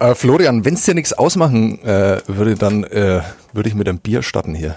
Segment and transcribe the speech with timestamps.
[0.00, 3.20] Äh, Florian, wenn es dir nichts ausmachen äh, würde, dann äh,
[3.52, 4.74] würde ich mit einem Bier starten hier.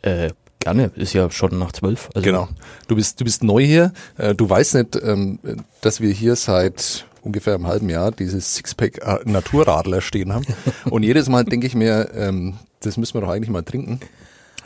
[0.00, 2.08] Äh, gerne, ist ja schon nach zwölf.
[2.14, 2.48] Also genau.
[2.88, 3.92] Du bist, du bist neu hier.
[4.16, 5.38] Äh, du weißt nicht, ähm,
[5.82, 10.46] dass wir hier seit ungefähr einem halben Jahr dieses Sixpack äh, Naturradler stehen haben.
[10.90, 14.00] Und jedes Mal denke ich mir, ähm, das müssen wir doch eigentlich mal trinken.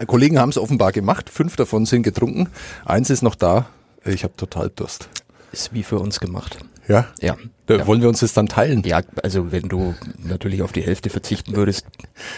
[0.06, 1.30] Kollegen haben es offenbar gemacht.
[1.30, 2.48] Fünf davon sind getrunken.
[2.84, 3.66] Eins ist noch da.
[4.04, 5.08] Ich habe total Durst.
[5.50, 6.58] Ist wie für uns gemacht.
[6.88, 7.06] Ja?
[7.20, 7.36] Ja.
[7.66, 7.84] Da.
[7.88, 8.84] Wollen wir uns das dann teilen?
[8.84, 11.84] Ja, also wenn du natürlich auf die Hälfte verzichten würdest,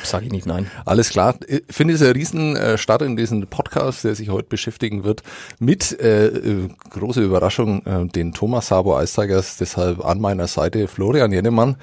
[0.03, 0.71] sage ich nicht nein.
[0.87, 1.35] Alles klar.
[1.47, 5.23] Ich finde es ein Riesenstart in diesen Podcast, der sich heute beschäftigen wird,
[5.59, 9.59] mit äh, äh, große Überraschung äh, den Thomas Sabo Eistigers.
[9.59, 11.77] Deshalb an meiner Seite Florian Jennemann,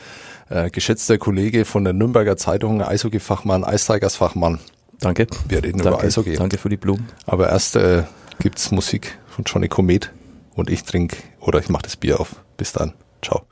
[0.50, 4.58] äh, geschätzter Kollege von der Nürnberger Zeitung, Eishockey-Fachmann, Eistigers-Fachmann.
[5.02, 5.28] Danke.
[5.48, 6.00] Wir reden Danke.
[6.00, 6.34] über Eishockey.
[6.34, 7.10] Danke für die Blumen.
[7.28, 8.04] Aber erst äh,
[8.40, 10.12] gibt's Musik von Johnny Komet
[10.56, 12.38] und ich trinke oder ich mache das Bier auf.
[12.58, 12.94] Bis dann.
[13.22, 13.46] Ciao.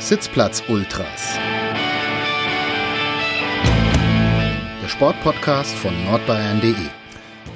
[0.00, 1.38] Sitzplatz Ultras.
[4.82, 6.74] Der Sportpodcast von nordbayern.de.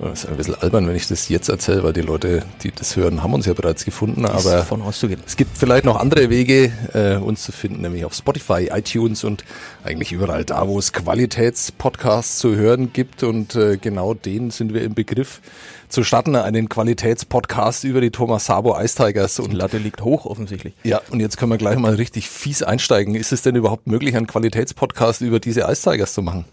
[0.00, 2.96] das ist ein bisschen albern, wenn ich das jetzt erzähle, weil die Leute, die das
[2.96, 4.26] hören, haben uns ja bereits gefunden.
[4.26, 5.20] Aber von auszugehen.
[5.26, 9.44] es gibt vielleicht noch andere Wege, äh, uns zu finden, nämlich auf Spotify, iTunes und
[9.84, 13.22] eigentlich überall da, wo es Qualitätspodcasts zu hören gibt.
[13.22, 15.40] Und äh, genau den sind wir im Begriff
[15.88, 19.36] zu starten, einen Qualitätspodcast über die Thomas Sabo Ice Tigers.
[19.36, 20.74] Die Und Latte liegt hoch offensichtlich.
[20.82, 23.14] ja, und jetzt können wir gleich mal richtig fies einsteigen.
[23.14, 26.46] Ist es denn überhaupt möglich, einen Qualitätspodcast über diese Ice Tigers zu machen?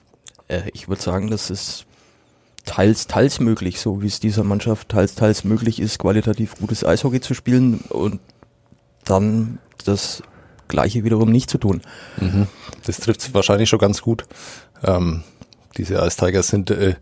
[0.48, 1.86] Äh, ich würde sagen, das ist
[2.72, 7.20] teils, teils möglich, so wie es dieser Mannschaft teils, teils möglich ist, qualitativ gutes Eishockey
[7.20, 8.22] zu spielen und
[9.04, 10.24] dann das
[10.70, 11.82] Gleiche wiederum nicht zu tun.
[12.86, 14.24] Das trifft wahrscheinlich schon ganz gut.
[14.86, 15.24] Ähm,
[15.76, 16.96] diese Ice sind äh,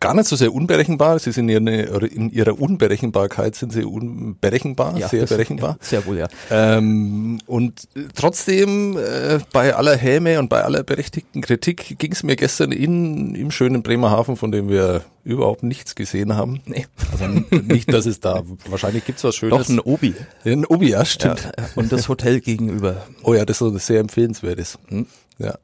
[0.00, 1.18] gar nicht so sehr unberechenbar.
[1.18, 5.76] Sie sind in ihrer, in ihrer Unberechenbarkeit sind sie unberechenbar, sehr das- berechenbar.
[5.80, 6.28] Ja, sehr wohl, ja.
[6.50, 12.22] Ähm, und äh, trotzdem, äh, bei aller Häme und bei aller berechtigten Kritik ging es
[12.22, 16.62] mir gestern in, im schönen Bremerhaven, von dem wir überhaupt nichts gesehen haben.
[16.64, 16.86] Nee.
[17.12, 19.66] Also nicht, dass es da, wahrscheinlich gibt's was Schönes.
[19.66, 20.14] Doch ein Obi.
[20.46, 21.44] ein Obi, ja, stimmt.
[21.58, 23.06] Ja, und das Hotel gegenüber.
[23.22, 24.78] Oh ja, das ist sehr empfehlenswertes.
[24.88, 25.06] Hm?
[25.38, 25.54] Ja.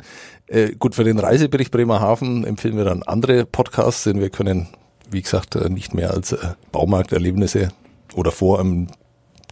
[0.48, 4.68] Äh, gut, für den Reisebericht Bremerhaven empfehlen wir dann andere Podcasts, denn wir können,
[5.10, 6.38] wie gesagt, äh, nicht mehr als äh,
[6.72, 7.70] Baumarkterlebnisse
[8.14, 8.88] oder vor einem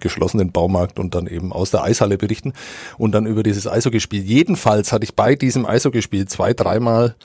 [0.01, 2.53] geschlossenen Baumarkt und dann eben aus der Eishalle berichten
[2.99, 4.23] und dann über dieses Eishockeyspiel.
[4.23, 7.17] Jedenfalls hatte ich bei diesem Eishockeyspiel zwei, dreimal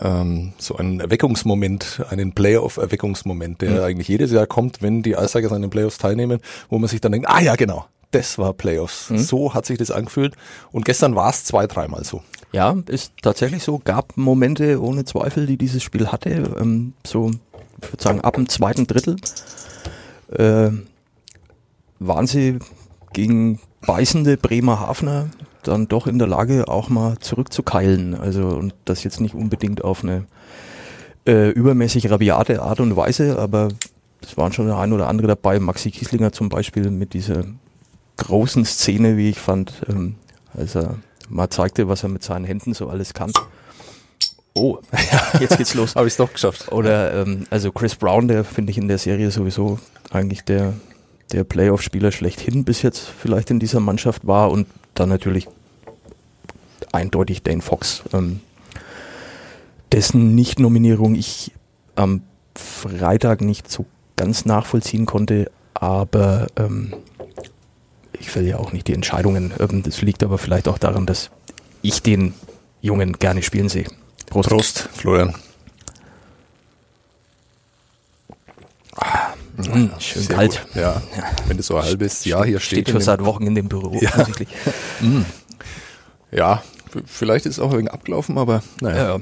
[0.00, 5.62] ähm, so einen Erweckungsmoment, einen Playoff-Erweckungsmoment, der eigentlich jedes Jahr kommt, wenn die Eistigers an
[5.62, 9.08] den Playoffs teilnehmen, wo man sich dann denkt, ah ja, genau, das war Playoffs.
[9.08, 10.34] So hat sich das angefühlt.
[10.70, 12.22] Und gestern war es zwei, dreimal so.
[12.52, 13.80] Ja, ist tatsächlich so.
[13.82, 16.30] Gab Momente ohne Zweifel, die dieses Spiel hatte.
[16.60, 17.30] Ähm, so,
[17.80, 19.16] ich würde sagen, ab dem zweiten Drittel
[20.30, 20.70] äh,
[21.98, 22.58] waren sie
[23.12, 25.30] gegen beißende Bremerhavener
[25.62, 28.14] dann doch in der Lage, auch mal zurückzukeilen.
[28.14, 30.26] Also und das jetzt nicht unbedingt auf eine
[31.26, 33.68] äh, übermäßig rabiate Art und Weise, aber
[34.22, 35.58] es waren schon der ein oder andere dabei.
[35.58, 37.44] Maxi Kieslinger zum Beispiel mit dieser
[38.16, 40.16] großen Szene, wie ich fand, ähm,
[40.54, 40.96] als er
[41.32, 43.32] mal zeigte, was er mit seinen Händen so alles kann.
[44.54, 44.78] Oh,
[45.40, 45.94] jetzt geht's los.
[45.96, 46.70] Habe ich es doch geschafft.
[46.70, 49.78] Oder ähm, also Chris Brown, der finde ich in der Serie sowieso
[50.10, 50.74] eigentlich der,
[51.32, 55.48] der Playoff-Spieler schlechthin bis jetzt vielleicht in dieser Mannschaft war und dann natürlich
[56.92, 58.40] eindeutig Dane Fox, ähm,
[59.90, 61.52] dessen Nicht-Nominierung ich
[61.94, 62.22] am
[62.54, 66.92] Freitag nicht so ganz nachvollziehen konnte, aber ähm,
[68.22, 69.52] ich will ja auch nicht die Entscheidungen.
[69.58, 71.30] Ähm, das liegt aber vielleicht auch daran, dass
[71.82, 72.34] ich den
[72.80, 73.86] Jungen gerne spielen sehe.
[74.26, 74.48] Prost.
[74.48, 75.34] Prost, Florian.
[79.56, 80.62] Mm, schön Sehr kalt.
[80.72, 80.76] gut.
[80.82, 81.02] Ja,
[81.46, 82.80] wenn das so ein halbes Jahr hier steht.
[82.80, 83.98] Steht schon seit Wochen in dem Büro.
[84.00, 84.10] Ja.
[84.10, 84.48] offensichtlich.
[86.30, 86.62] ja,
[87.06, 89.16] vielleicht ist es auch ein wenig abgelaufen, aber naja.
[89.16, 89.20] Ja,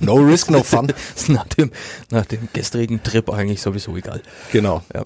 [0.00, 0.92] No risk, no fun.
[1.16, 1.70] ist nach dem,
[2.10, 4.22] nach dem gestrigen Trip eigentlich sowieso egal.
[4.52, 4.82] genau.
[4.94, 5.02] Ja.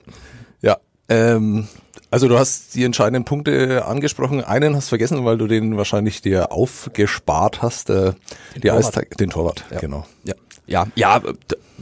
[0.63, 0.77] Ja,
[1.09, 1.69] ähm,
[2.11, 4.43] also du hast die entscheidenden Punkte angesprochen.
[4.43, 7.91] Einen hast vergessen, weil du den wahrscheinlich dir aufgespart hast.
[7.91, 8.13] Äh,
[8.55, 8.85] die Torwart.
[8.85, 9.81] Eistag, den Torwart, Ja.
[9.81, 10.07] genau.
[10.25, 10.35] Ja,
[10.67, 11.23] ja, ja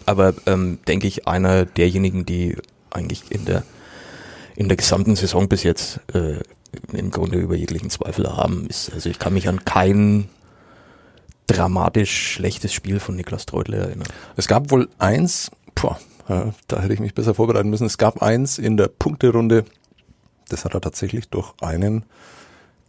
[0.06, 2.56] aber ähm, denke ich, einer derjenigen, die
[2.90, 3.64] eigentlich in der
[4.56, 6.40] in der gesamten Saison bis jetzt äh,
[6.92, 10.28] im Grunde über jeglichen Zweifel haben, ist, also ich kann mich an kein
[11.46, 14.08] dramatisch schlechtes Spiel von Niklas Treutler erinnern.
[14.36, 17.86] Es gab wohl eins, boah, äh, da hätte ich mich besser vorbereiten müssen.
[17.86, 19.64] Es gab eins in der Punkterunde,
[20.48, 22.04] das hat er tatsächlich durch einen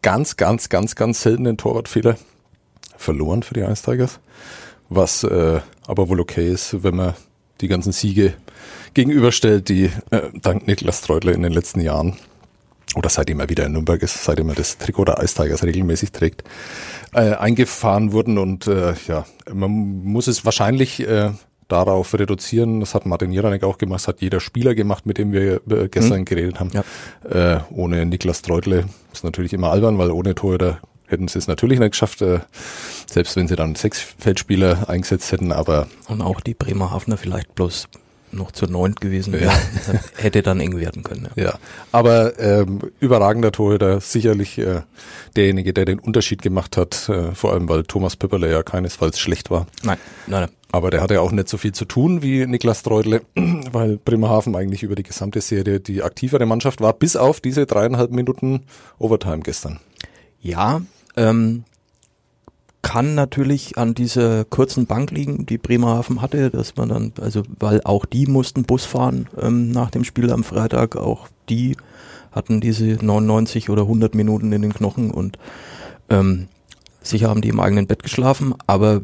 [0.01, 2.15] ganz, ganz, ganz, ganz seltenen Torwartfehler
[2.97, 4.19] verloren für die Ice Tigers,
[4.89, 7.13] was äh, aber wohl okay ist, wenn man
[7.61, 8.33] die ganzen Siege
[8.93, 12.17] gegenüberstellt, die äh, dank Niklas Treutler in den letzten Jahren
[12.95, 16.11] oder seitdem er wieder in Nürnberg ist, seitdem er das Trikot der Ice Tigers regelmäßig
[16.11, 16.43] trägt,
[17.13, 18.37] äh, eingefahren wurden.
[18.37, 21.31] Und äh, ja, man muss es wahrscheinlich äh,
[21.67, 22.79] darauf reduzieren.
[22.79, 25.87] Das hat Martin Jeranek auch gemacht, das hat jeder Spieler gemacht, mit dem wir äh,
[25.89, 26.25] gestern mhm.
[26.25, 26.71] geredet haben.
[26.73, 27.55] Ja.
[27.55, 31.79] Äh, ohne Niklas Treutle ist natürlich immer albern, weil ohne Torhüter hätten sie es natürlich
[31.79, 32.39] nicht geschafft, äh,
[33.07, 35.87] selbst wenn sie dann sechs Feldspieler eingesetzt hätten, aber.
[36.07, 37.87] Und auch die Bremerhavener vielleicht bloß
[38.35, 39.53] noch zur neunt gewesen wäre, ja.
[40.17, 41.29] hätte dann eng werden können.
[41.35, 41.53] Ja, ja.
[41.91, 44.81] aber ähm, überragender Torhüter, sicherlich äh,
[45.35, 49.49] derjenige, der den Unterschied gemacht hat, äh, vor allem weil Thomas Pöpperle ja keinesfalls schlecht
[49.49, 49.67] war.
[49.83, 49.97] Nein,
[50.27, 50.49] nein, nein.
[50.71, 54.57] Aber der hatte ja auch nicht so viel zu tun wie Niklas Treudle, weil Bremerhaven
[54.57, 58.63] eigentlich über die gesamte Serie die aktivere Mannschaft war, bis auf diese dreieinhalb Minuten
[58.99, 59.79] Overtime gestern.
[60.41, 60.81] Ja,
[61.15, 61.63] ähm,
[62.85, 67.81] kann natürlich an dieser kurzen Bank liegen, die Bremerhaven hatte, dass man dann, also weil
[67.83, 71.77] auch die mussten Bus fahren ähm, nach dem Spiel am Freitag, auch die
[72.31, 75.39] hatten diese 99 oder 100 Minuten in den Knochen und
[76.11, 76.47] ähm,
[77.01, 79.01] sicher haben die im eigenen Bett geschlafen, aber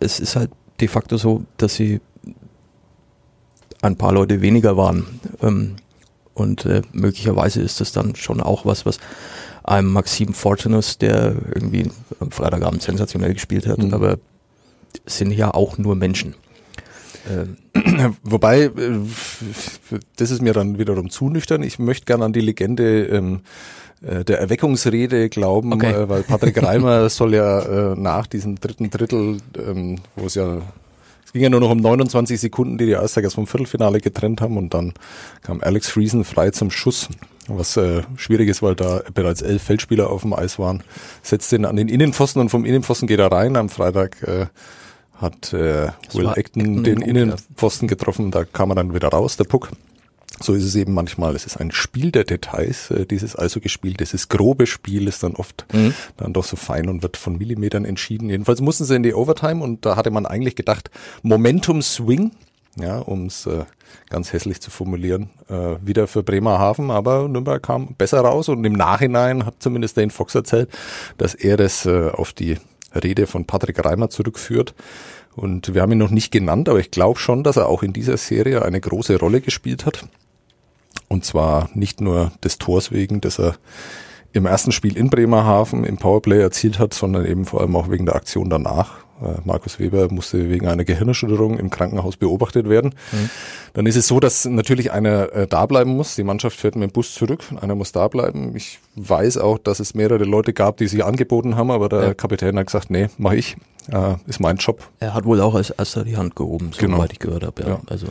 [0.00, 2.00] es ist halt de facto so, dass sie
[3.82, 5.76] ein paar Leute weniger waren ähm,
[6.32, 9.00] und äh, möglicherweise ist das dann schon auch was, was
[9.66, 11.90] einem Maxim Fortunus, der irgendwie
[12.20, 13.92] am Freitagabend sensationell gespielt hat, mhm.
[13.92, 14.18] aber
[15.04, 16.34] sind ja auch nur Menschen.
[17.28, 17.56] Ähm.
[18.22, 18.70] Wobei, äh,
[20.16, 21.62] das ist mir dann wiederum zu nüchtern.
[21.62, 23.40] Ich möchte gerne an die Legende ähm,
[24.02, 25.92] äh, der Erweckungsrede glauben, okay.
[25.92, 30.60] äh, weil Patrick Reimer soll ja äh, nach diesem dritten Drittel, ähm, wo es ja
[31.24, 34.56] es ging ja nur noch um 29 Sekunden, die die Eistigers vom Viertelfinale getrennt haben
[34.56, 34.94] und dann
[35.42, 37.08] kam Alex Friesen frei zum Schuss
[37.48, 40.82] was äh, schwierig ist, weil da bereits elf Feldspieler auf dem Eis waren.
[41.22, 43.56] Setzt den an den Innenpfosten und vom Innenpfosten geht er rein.
[43.56, 44.46] Am Freitag äh,
[45.14, 49.70] hat äh, Will Acton, den Innenpfosten getroffen, da kam er dann wieder raus, der Puck.
[50.40, 51.34] So ist es eben manchmal.
[51.34, 53.94] Es ist ein Spiel der Details, äh, dieses Eishockey-Spiel.
[53.94, 55.94] Dieses grobe Spiel ist dann oft mhm.
[56.18, 58.28] dann doch so fein und wird von Millimetern entschieden.
[58.28, 60.90] Jedenfalls mussten sie in die Overtime und da hatte man eigentlich gedacht,
[61.22, 62.32] Momentum Swing,
[62.78, 63.64] ja, um es äh,
[64.10, 68.74] ganz hässlich zu formulieren, äh, wieder für Bremerhaven, aber Nürnberg kam besser raus und im
[68.74, 70.70] Nachhinein hat zumindest Dane Fox erzählt,
[71.18, 72.58] dass er das äh, auf die
[72.94, 74.74] Rede von Patrick Reimer zurückführt.
[75.34, 77.92] Und wir haben ihn noch nicht genannt, aber ich glaube schon, dass er auch in
[77.92, 80.08] dieser Serie eine große Rolle gespielt hat.
[81.08, 83.56] Und zwar nicht nur des Tors wegen, dass er
[84.32, 88.06] im ersten Spiel in Bremerhaven im Powerplay erzielt hat, sondern eben vor allem auch wegen
[88.06, 89.05] der Aktion danach,
[89.44, 92.94] Markus Weber musste wegen einer Gehirnerschütterung im Krankenhaus beobachtet werden.
[93.12, 93.30] Mhm.
[93.72, 96.16] Dann ist es so, dass natürlich einer äh, da bleiben muss.
[96.16, 97.44] Die Mannschaft fährt mit dem Bus zurück.
[97.60, 98.54] Einer muss da bleiben.
[98.54, 102.14] Ich weiß auch, dass es mehrere Leute gab, die sich angeboten haben, aber der ja.
[102.14, 103.56] Kapitän hat gesagt, nee, mach ich.
[103.90, 104.82] Äh, ist mein Job.
[105.00, 106.96] Er hat wohl auch als erster die Hand gehoben, genau.
[106.96, 107.62] soweit ich gehört habe.
[107.62, 107.68] Ja.
[107.68, 107.80] ja.
[107.86, 108.08] Also.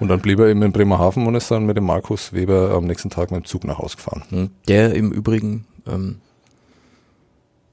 [0.00, 2.86] Und dann blieb er eben in Bremerhaven und ist dann mit dem Markus Weber am
[2.86, 4.22] nächsten Tag mit dem Zug nach Hause gefahren.
[4.30, 4.50] Mhm.
[4.66, 6.16] Der im Übrigen ähm,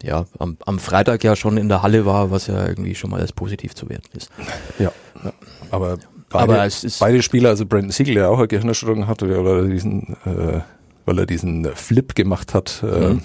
[0.04, 3.19] ja, am, am Freitag ja schon in der Halle war, was ja irgendwie schon mal
[3.19, 4.30] als positiv zu werten ist.
[4.78, 4.92] Ja,
[5.24, 5.34] ja.
[5.72, 5.98] aber
[6.30, 6.69] beide, aber
[7.00, 10.62] beide Spieler, also Brandon Siegel, der auch eine Gehirnerschütterung hatte, weil er diesen, äh,
[11.06, 13.22] weil er diesen Flip gemacht hat, äh, mhm.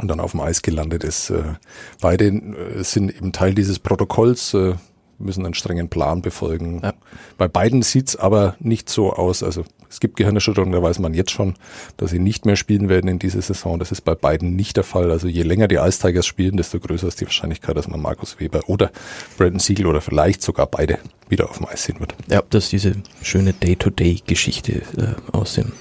[0.00, 1.30] und dann auf dem Eis gelandet ist.
[1.30, 1.54] Äh,
[2.00, 4.74] beide äh, sind eben Teil dieses Protokolls, äh,
[5.18, 6.80] müssen einen strengen Plan befolgen.
[6.82, 6.92] Ja.
[7.38, 9.42] Bei beiden sieht's aber nicht so aus.
[9.42, 11.54] Also es gibt Gehirnerschütterungen, da weiß man jetzt schon,
[11.96, 13.78] dass sie nicht mehr spielen werden in dieser Saison.
[13.78, 15.10] Das ist bei beiden nicht der Fall.
[15.10, 18.38] Also je länger die Ice Tigers spielen, desto größer ist die Wahrscheinlichkeit, dass man Markus
[18.40, 18.90] Weber oder
[19.38, 22.14] Brandon Siegel oder vielleicht sogar beide wieder auf dem Eis sehen wird.
[22.28, 25.72] Ja, das ist diese schöne Day-to-Day-Geschichte äh, aus dem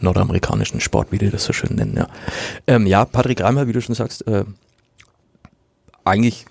[0.00, 1.96] nordamerikanischen Sport, wie die das so schön nennen.
[1.96, 2.08] Ja,
[2.66, 4.44] ähm, ja Patrick Reimer, wie du schon sagst, äh,
[6.04, 6.46] eigentlich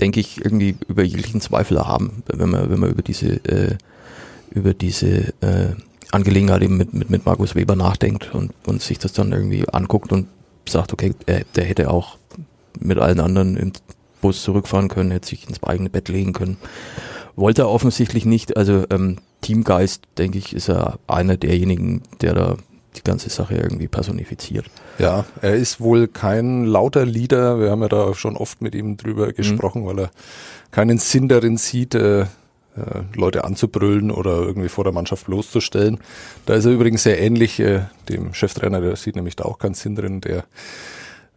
[0.00, 3.76] denke ich, irgendwie über jeglichen Zweifel haben, wenn man, wenn man über diese, äh,
[4.50, 5.74] über diese äh,
[6.10, 10.12] Angelegenheit eben mit, mit, mit Markus Weber nachdenkt und, und sich das dann irgendwie anguckt
[10.12, 10.28] und
[10.68, 12.18] sagt, okay, äh, der hätte auch
[12.78, 13.72] mit allen anderen im
[14.20, 16.58] Bus zurückfahren können, hätte sich ins eigene Bett legen können.
[17.36, 18.56] Wollte er offensichtlich nicht.
[18.56, 22.56] Also ähm, Teamgeist, denke ich, ist er einer derjenigen, der da
[22.96, 24.66] die ganze Sache irgendwie personifiziert.
[24.98, 27.60] Ja, er ist wohl kein lauter Leader.
[27.60, 29.86] Wir haben ja da schon oft mit ihm drüber gesprochen, mhm.
[29.86, 30.10] weil er
[30.70, 32.26] keinen Sinn darin sieht, äh, äh,
[33.14, 35.98] Leute anzubrüllen oder irgendwie vor der Mannschaft bloßzustellen.
[36.46, 39.74] Da ist er übrigens sehr ähnlich äh, dem Cheftrainer, der sieht nämlich da auch keinen
[39.74, 40.20] Sinn drin.
[40.20, 40.44] Der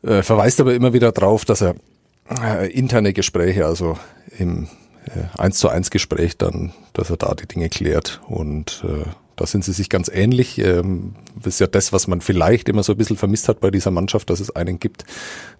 [0.04, 1.76] äh, verweist aber immer wieder drauf, dass er
[2.44, 3.98] äh, interne Gespräche, also
[4.38, 4.68] im
[5.06, 9.10] äh, eins zu eins Gespräch dann, dass er da die Dinge klärt und äh,
[9.42, 10.60] da sind sie sich ganz ähnlich.
[10.60, 13.72] Ähm, das ist ja das, was man vielleicht immer so ein bisschen vermisst hat bei
[13.72, 15.04] dieser Mannschaft, dass es einen gibt,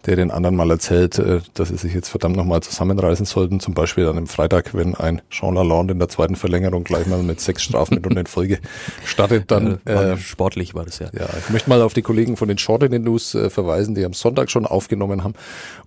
[0.06, 3.60] der den anderen mal erzählt, äh, dass sie sich jetzt verdammt nochmal zusammenreißen sollten.
[3.60, 7.24] Zum Beispiel an einem Freitag, wenn ein Jean Lalonde in der zweiten Verlängerung gleich mal
[7.24, 8.60] mit sechs Strafminuten in Folge
[9.06, 11.10] startet, dann äh, sportlich war das ja.
[11.12, 13.96] Ja, ich möchte mal auf die Kollegen von den Short in den News äh, verweisen,
[13.96, 15.34] die am Sonntag schon aufgenommen haben.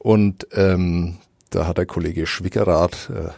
[0.00, 1.18] Und ähm,
[1.50, 3.30] da hat der Kollege Schwickerath äh,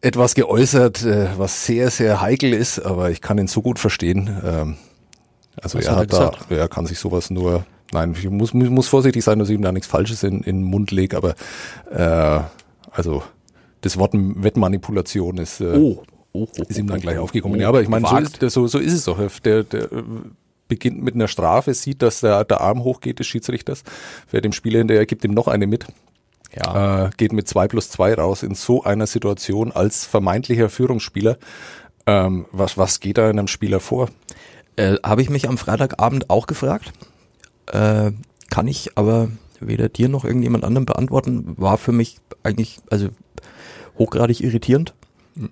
[0.00, 4.40] etwas geäußert, äh, was sehr, sehr heikel ist, aber ich kann ihn so gut verstehen.
[4.44, 4.76] Ähm,
[5.60, 8.88] also was er hat, hat da, er kann sich sowas nur, nein, ich muss, muss
[8.88, 11.34] vorsichtig sein, dass ich ihm da nichts Falsches in, in den Mund lege, aber
[11.90, 12.40] äh,
[12.90, 13.22] also
[13.80, 16.02] das Wort Wettmanipulation ist, äh, oh.
[16.34, 17.58] Oh, oh, ist ihm dann gleich aufgekommen.
[17.58, 19.18] Ja, aber ich meine, so ist, so, so ist es doch.
[19.40, 19.88] Der, der
[20.68, 23.82] beginnt mit einer Strafe, sieht, dass der, der Arm hochgeht des Schiedsrichters,
[24.30, 25.86] wer dem Spieler hinterher gibt ihm noch eine mit
[26.54, 27.06] ja.
[27.06, 31.38] äh, geht mit zwei plus zwei raus in so einer Situation als vermeintlicher Führungsspieler.
[32.06, 34.08] Ähm, was, was geht da in einem Spieler vor?
[34.76, 36.92] Äh, Habe ich mich am Freitagabend auch gefragt.
[37.66, 38.12] Äh,
[38.50, 39.28] kann ich aber
[39.60, 41.54] weder dir noch irgendjemand anderem beantworten.
[41.56, 43.08] War für mich eigentlich also
[43.98, 44.94] hochgradig irritierend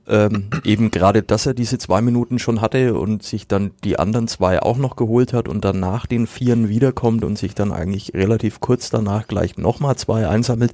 [0.09, 4.29] ähm, eben gerade, dass er diese zwei Minuten schon hatte und sich dann die anderen
[4.29, 8.15] zwei auch noch geholt hat und dann nach den Vieren wiederkommt und sich dann eigentlich
[8.15, 10.73] relativ kurz danach gleich nochmal zwei einsammelt.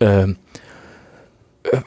[0.00, 0.36] Ähm,
[1.62, 1.80] äh,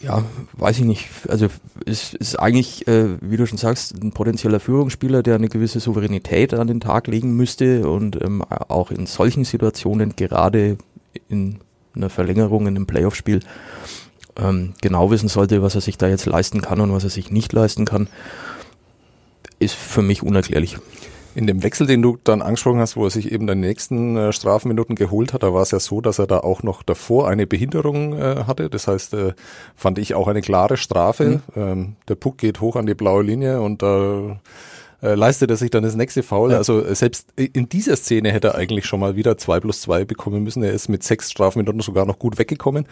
[0.00, 1.08] ja, weiß ich nicht.
[1.28, 1.48] Also
[1.84, 6.54] es ist eigentlich, äh, wie du schon sagst, ein potenzieller Führungsspieler, der eine gewisse Souveränität
[6.54, 10.78] an den Tag legen müsste und ähm, auch in solchen Situationen, gerade
[11.28, 11.58] in
[11.94, 13.40] einer Verlängerung in einem Playoff-Spiel,
[14.38, 17.30] ähm, genau wissen sollte, was er sich da jetzt leisten kann und was er sich
[17.30, 18.08] nicht leisten kann,
[19.58, 20.78] ist für mich unerklärlich.
[21.34, 24.32] In dem Wechsel, den du dann angesprochen hast, wo er sich eben den nächsten äh,
[24.32, 27.46] Strafminuten geholt hat, da war es ja so, dass er da auch noch davor eine
[27.46, 28.70] Behinderung äh, hatte.
[28.70, 29.34] Das heißt, äh,
[29.74, 31.24] fand ich auch eine klare Strafe.
[31.24, 31.42] Mhm.
[31.54, 34.40] Ähm, der Puck geht hoch an die blaue Linie und da
[35.02, 36.52] äh, leistet er sich dann das nächste Foul.
[36.52, 36.56] Ja.
[36.56, 40.42] Also selbst in dieser Szene hätte er eigentlich schon mal wieder zwei plus zwei bekommen
[40.42, 40.62] müssen.
[40.62, 42.86] Er ist mit sechs Strafminuten sogar noch gut weggekommen.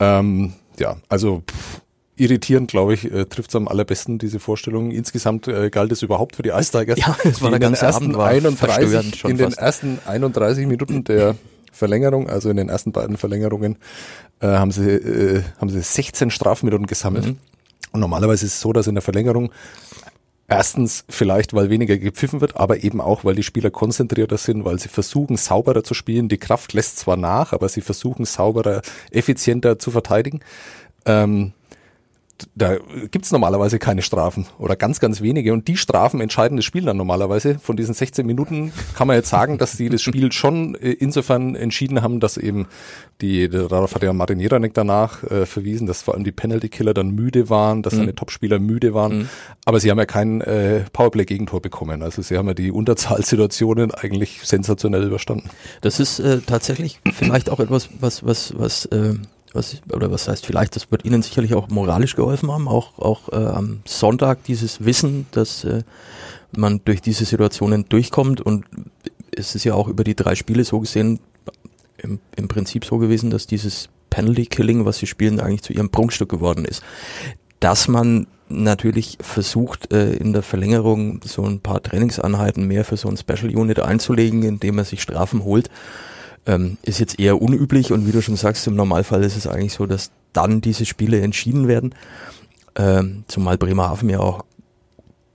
[0.00, 1.80] Ähm, ja, also pff,
[2.16, 4.90] irritierend, glaube ich, äh, trifft es am allerbesten, diese Vorstellung.
[4.90, 6.98] Insgesamt äh, galt es überhaupt für die Ice Tigers.
[6.98, 11.36] Ja, das war der ganze ersten Abend 31, In den ersten 31 Minuten der
[11.72, 13.76] Verlängerung, also in den ersten beiden Verlängerungen,
[14.40, 17.26] äh, haben sie äh, haben sie 16 Strafminuten gesammelt.
[17.26, 17.38] Mhm.
[17.92, 19.50] Und normalerweise ist es so, dass in der Verlängerung
[20.48, 24.78] Erstens vielleicht, weil weniger gepfiffen wird, aber eben auch, weil die Spieler konzentrierter sind, weil
[24.78, 26.28] sie versuchen, sauberer zu spielen.
[26.28, 30.40] Die Kraft lässt zwar nach, aber sie versuchen, sauberer, effizienter zu verteidigen.
[31.04, 31.52] Ähm,
[32.54, 32.76] da
[33.10, 35.52] gibt's normalerweise keine Strafen oder ganz, ganz wenige.
[35.52, 37.58] Und die Strafen entscheiden das Spiel dann normalerweise.
[37.58, 41.54] Von diesen 16 Minuten kann man jetzt sagen, dass die das Spiel schon äh, insofern
[41.54, 42.66] entschieden haben, dass eben
[43.20, 47.10] die, darauf hat ja Martin Jeranek danach äh, verwiesen, dass vor allem die Penalty-Killer dann
[47.10, 47.98] müde waren, dass mhm.
[47.98, 49.18] seine Topspieler müde waren.
[49.18, 49.28] Mhm.
[49.64, 52.02] Aber sie haben ja kein äh, Powerplay-Gegentor bekommen.
[52.02, 55.48] Also sie haben ja die Unterzahlsituationen eigentlich sensationell überstanden.
[55.80, 59.14] Das ist äh, tatsächlich vielleicht auch etwas, was, was, was äh,
[59.56, 63.32] was, oder was heißt vielleicht, das wird Ihnen sicherlich auch moralisch geholfen haben, auch, auch
[63.32, 65.82] äh, am Sonntag dieses Wissen, dass äh,
[66.56, 68.64] man durch diese Situationen durchkommt und
[69.32, 71.20] es ist ja auch über die drei Spiele so gesehen,
[71.98, 75.90] im, im Prinzip so gewesen, dass dieses Penalty Killing, was sie spielen, eigentlich zu ihrem
[75.90, 76.82] Prunkstück geworden ist.
[77.60, 83.08] Dass man natürlich versucht, äh, in der Verlängerung so ein paar Trainingseinheiten mehr für so
[83.08, 85.68] ein Special Unit einzulegen, indem er sich Strafen holt
[86.46, 89.74] ähm, ist jetzt eher unüblich und wie du schon sagst, im Normalfall ist es eigentlich
[89.74, 91.94] so, dass dann diese Spiele entschieden werden.
[92.76, 94.44] Ähm, zumal Bremerhaven ja auch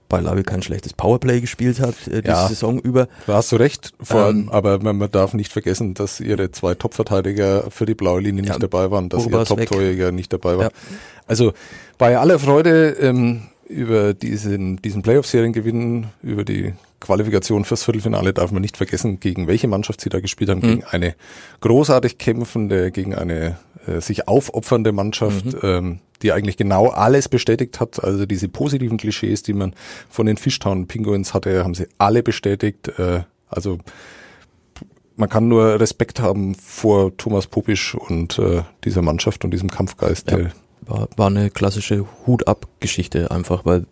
[0.08, 3.08] beileibe kein schlechtes Powerplay gespielt hat äh, diese ja, Saison über.
[3.26, 6.52] Da hast du recht, vor ähm, allem, aber man, man, darf nicht vergessen, dass ihre
[6.52, 10.58] zwei Top-Verteidiger für die blaue Linie nicht ja, dabei waren, dass ihr Top-Torjäger nicht dabei
[10.58, 10.64] war.
[10.64, 10.70] Ja.
[11.26, 11.54] Also
[11.96, 18.62] bei aller Freude ähm, über diesen, diesen Playoff-Serien über die Qualifikation fürs Viertelfinale darf man
[18.62, 20.60] nicht vergessen, gegen welche Mannschaft sie da gespielt haben.
[20.60, 20.68] Mhm.
[20.68, 21.14] Gegen eine
[21.60, 25.58] großartig kämpfende, gegen eine äh, sich aufopfernde Mannschaft, mhm.
[25.62, 28.02] ähm, die eigentlich genau alles bestätigt hat.
[28.02, 29.74] Also diese positiven Klischees, die man
[30.08, 32.88] von den Fishtown Penguins hatte, haben sie alle bestätigt.
[32.98, 33.78] Äh, also
[35.16, 40.30] man kann nur Respekt haben vor Thomas Popisch und äh, dieser Mannschaft und diesem Kampfgeist.
[40.30, 40.38] Ja,
[40.86, 43.86] war, war eine klassische Hut-ab-Geschichte einfach, weil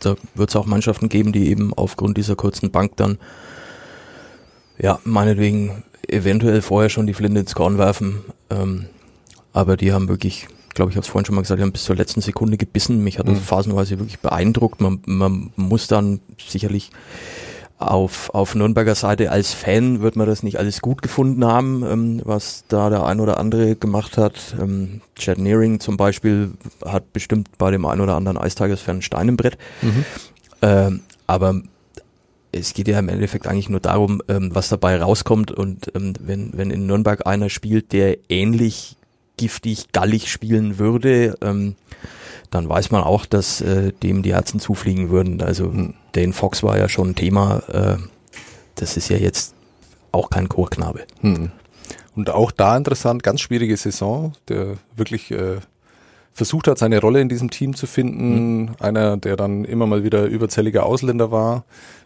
[0.00, 3.18] da wird es auch Mannschaften geben, die eben aufgrund dieser kurzen Bank dann,
[4.78, 8.24] ja, meinetwegen eventuell vorher schon die Flinte ins Korn werfen.
[8.50, 8.86] Ähm,
[9.52, 11.84] aber die haben wirklich, glaube ich, habe es vorhin schon mal gesagt, die haben bis
[11.84, 13.02] zur letzten Sekunde gebissen.
[13.02, 13.42] Mich hat das mhm.
[13.42, 14.80] phasenweise wirklich beeindruckt.
[14.80, 16.90] Man, man muss dann sicherlich
[17.78, 22.22] auf, auf Nürnberger Seite als Fan wird man das nicht alles gut gefunden haben, ähm,
[22.24, 24.54] was da der ein oder andere gemacht hat.
[24.60, 26.52] Ähm, Chad Nearing zum Beispiel
[26.84, 29.58] hat bestimmt bei dem ein oder anderen Eistigers-Fan Stein im Brett.
[29.82, 30.04] Mhm.
[30.62, 31.62] Ähm, aber
[32.52, 36.50] es geht ja im Endeffekt eigentlich nur darum, ähm, was dabei rauskommt und ähm, wenn,
[36.54, 38.96] wenn in Nürnberg einer spielt, der ähnlich
[39.36, 41.74] giftig, gallig spielen würde, ähm,
[42.54, 45.42] dann weiß man auch, dass äh, dem die Herzen zufliegen würden.
[45.42, 45.94] Also mhm.
[46.12, 47.62] Dane Fox war ja schon ein Thema.
[47.68, 47.96] Äh,
[48.76, 49.54] das ist ja jetzt
[50.12, 51.00] auch kein Chorknabe.
[51.20, 51.50] Mhm.
[52.14, 55.56] Und auch da interessant, ganz schwierige Saison, der wirklich äh,
[56.32, 58.62] versucht hat, seine Rolle in diesem Team zu finden.
[58.62, 58.70] Mhm.
[58.78, 61.64] Einer, der dann immer mal wieder überzähliger Ausländer war.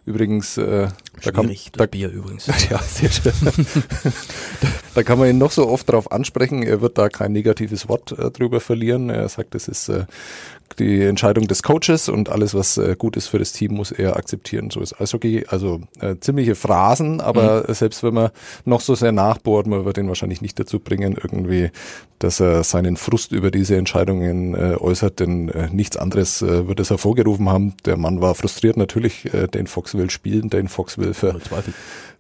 [0.09, 0.89] Übrigens, äh,
[1.23, 2.47] da kann da, Bier übrigens.
[2.71, 3.33] Ja, sehr schön.
[4.95, 6.63] da kann man ihn noch so oft drauf ansprechen.
[6.63, 9.11] Er wird da kein negatives Wort äh, drüber verlieren.
[9.11, 10.07] Er sagt, das ist äh,
[10.77, 14.17] die Entscheidung des Coaches und alles, was äh, gut ist für das Team, muss er
[14.17, 14.71] akzeptieren.
[14.71, 15.47] So ist Eishockey.
[15.49, 17.75] Also äh, ziemliche Phrasen, aber mhm.
[17.75, 18.31] selbst wenn man
[18.65, 21.71] noch so sehr nachbohrt, man wird ihn wahrscheinlich nicht dazu bringen, irgendwie,
[22.19, 26.81] dass er seinen Frust über diese Entscheidungen äh, äußert, denn äh, nichts anderes äh, wird
[26.81, 27.75] es hervorgerufen haben.
[27.85, 31.39] Der Mann war frustriert natürlich, äh, den Fox will spielen, den Fox will für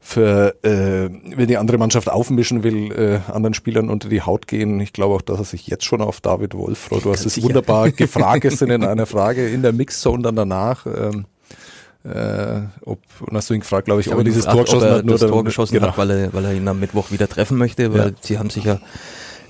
[0.00, 4.80] für äh, wenn die andere Mannschaft aufmischen will, äh, anderen Spielern unter die Haut gehen.
[4.80, 7.04] Ich glaube auch, dass er sich jetzt schon auf David Wolf freut.
[7.04, 10.86] Du hast es wunderbar gefragt gestern in einer Frage in der Mixzone dann danach.
[10.86, 11.26] Ähm,
[12.04, 14.90] äh, ob, und hast du ihn gefragt, glaube ich, ich ob er dieses Tor geschossen
[14.90, 15.04] hat.
[15.04, 15.88] Nur das Tor geschossen genau.
[15.88, 18.16] hat, weil er, weil er ihn am Mittwoch wieder treffen möchte, weil ja.
[18.20, 18.78] sie haben sich ja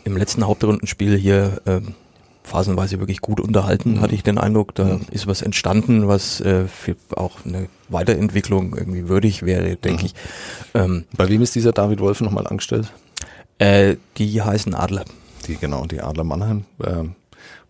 [0.05, 1.95] im letzten Hauptrundenspiel hier ähm,
[2.49, 4.00] phasenweise wirklich gut unterhalten, mhm.
[4.00, 4.75] hatte ich den Eindruck.
[4.75, 5.00] Da mhm.
[5.11, 10.07] ist was entstanden, was äh, für auch eine Weiterentwicklung irgendwie würdig wäre, denke mhm.
[10.07, 10.14] ich.
[10.75, 12.93] Ähm, Bei wem ist dieser David Wolf nochmal angestellt?
[13.59, 15.05] Äh, die heißen Adler.
[15.47, 16.64] Die, genau, die Adler Mannheim.
[16.85, 17.14] Ähm,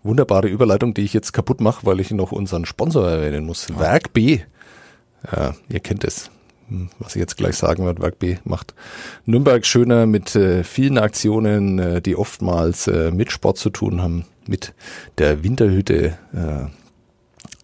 [0.02, 3.68] wunderbare Überleitung, die ich jetzt kaputt mache, weil ich noch unseren Sponsor erwähnen muss.
[3.68, 3.78] Ja.
[3.78, 4.40] Werk B.
[5.30, 6.30] Ja, ihr kennt es
[6.98, 8.74] was ich jetzt gleich sagen werde, Werk B macht
[9.24, 14.24] Nürnberg schöner mit äh, vielen Aktionen, äh, die oftmals äh, mit Sport zu tun haben
[14.48, 14.74] mit
[15.18, 16.64] der Winterhütte, äh,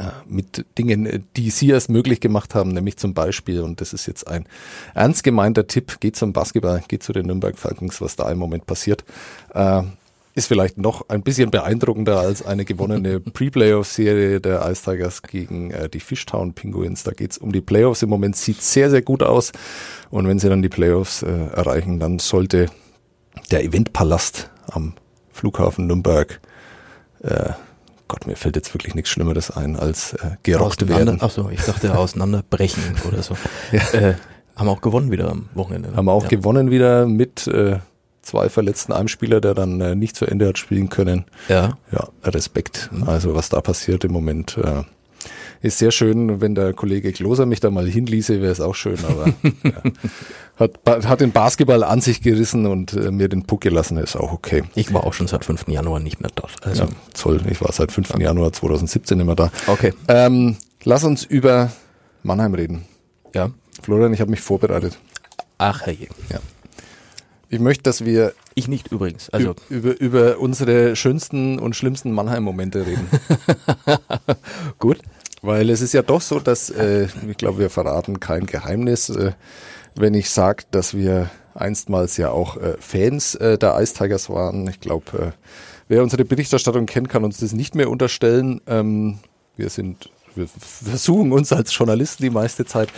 [0.02, 4.06] äh, mit Dingen, die sie erst möglich gemacht haben, nämlich zum Beispiel, und das ist
[4.06, 4.46] jetzt ein
[4.94, 8.66] ernst gemeinter Tipp, geht zum Basketball, geht zu den Nürnberg Falcons, was da im Moment
[8.66, 9.04] passiert.
[10.34, 15.88] Ist vielleicht noch ein bisschen beeindruckender als eine gewonnene Pre-Playoff-Serie der Ice Tigers gegen äh,
[15.88, 17.04] die Fishtown Penguins.
[17.04, 18.02] Da geht's um die Playoffs.
[18.02, 19.52] Im Moment sieht sehr, sehr gut aus.
[20.10, 22.66] Und wenn sie dann die Playoffs äh, erreichen, dann sollte
[23.50, 24.94] der Eventpalast am
[25.30, 26.40] Flughafen Nürnberg
[27.22, 27.52] äh,
[28.06, 31.22] Gott, mir fällt jetzt wirklich nichts Schlimmeres ein, als äh, gerockt werden.
[31.22, 33.34] Achso, ich dachte auseinanderbrechen oder so.
[33.72, 33.80] Ja.
[33.92, 34.14] Äh,
[34.56, 35.90] haben auch gewonnen wieder am Wochenende.
[35.90, 35.96] Ne?
[35.96, 36.28] Haben auch ja.
[36.28, 37.78] gewonnen wieder mit äh,
[38.24, 41.24] zwei verletzten einem Spieler, der dann äh, nicht zu Ende hat spielen können.
[41.48, 41.78] Ja.
[41.92, 42.90] Ja, Respekt.
[43.06, 44.82] Also was da passiert im Moment, äh,
[45.62, 48.98] ist sehr schön, wenn der Kollege Kloser mich da mal hinließe, wäre es auch schön,
[49.08, 49.26] aber
[49.62, 49.82] ja.
[50.58, 54.32] hat, hat den Basketball an sich gerissen und äh, mir den Puck gelassen, ist auch
[54.32, 54.64] okay.
[54.74, 55.68] Ich war auch schon seit 5.
[55.68, 56.52] Januar nicht mehr dort.
[56.62, 56.84] Also.
[56.84, 58.10] Ja, Zoll, ich war seit 5.
[58.10, 58.18] Ja.
[58.26, 59.50] Januar 2017 immer da.
[59.66, 59.94] Okay.
[60.08, 61.72] Ähm, lass uns über
[62.22, 62.84] Mannheim reden.
[63.34, 63.50] Ja.
[63.82, 64.98] Florian, ich habe mich vorbereitet.
[65.56, 66.08] Ach hey.
[66.30, 66.40] Ja.
[67.48, 69.30] Ich möchte, dass wir ich nicht übrigens.
[69.30, 73.08] Also über, über unsere schönsten und schlimmsten Mannheim-Momente reden.
[74.78, 74.98] Gut.
[75.42, 79.32] Weil es ist ja doch so, dass, äh, ich glaube, wir verraten kein Geheimnis, äh,
[79.94, 84.66] wenn ich sage, dass wir einstmals ja auch äh, Fans äh, der Ice Tigers waren.
[84.68, 85.30] Ich glaube, äh,
[85.88, 88.60] wer unsere Berichterstattung kennt, kann uns das nicht mehr unterstellen.
[88.66, 89.18] Ähm,
[89.56, 92.88] wir sind, wir versuchen uns als Journalisten die meiste Zeit.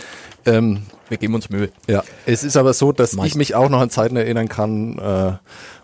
[0.45, 1.69] Ähm, wir geben uns Mühe.
[1.87, 3.29] Ja, es ist aber so, dass Meist.
[3.29, 5.33] ich mich auch noch an Zeiten erinnern kann, äh,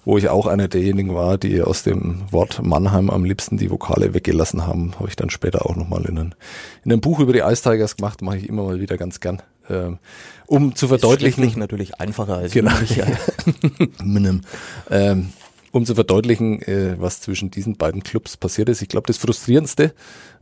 [0.05, 4.13] wo ich auch einer derjenigen war, die aus dem Wort Mannheim am liebsten die Vokale
[4.13, 4.93] weggelassen haben.
[4.99, 6.35] Habe ich dann später auch nochmal in, ein,
[6.83, 9.41] in einem Buch über die Ice Tigers gemacht, mache ich immer mal wieder ganz gern.
[9.69, 9.99] Ähm,
[10.45, 11.43] um zu verdeutlichen.
[11.43, 12.71] Ist natürlich einfacher als genau.
[14.89, 15.29] ähm,
[15.73, 18.81] um zu verdeutlichen, äh, was zwischen diesen beiden Clubs passiert ist.
[18.81, 19.93] Ich glaube, das Frustrierendste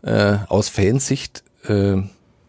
[0.04, 1.98] äh, aus Fansicht äh,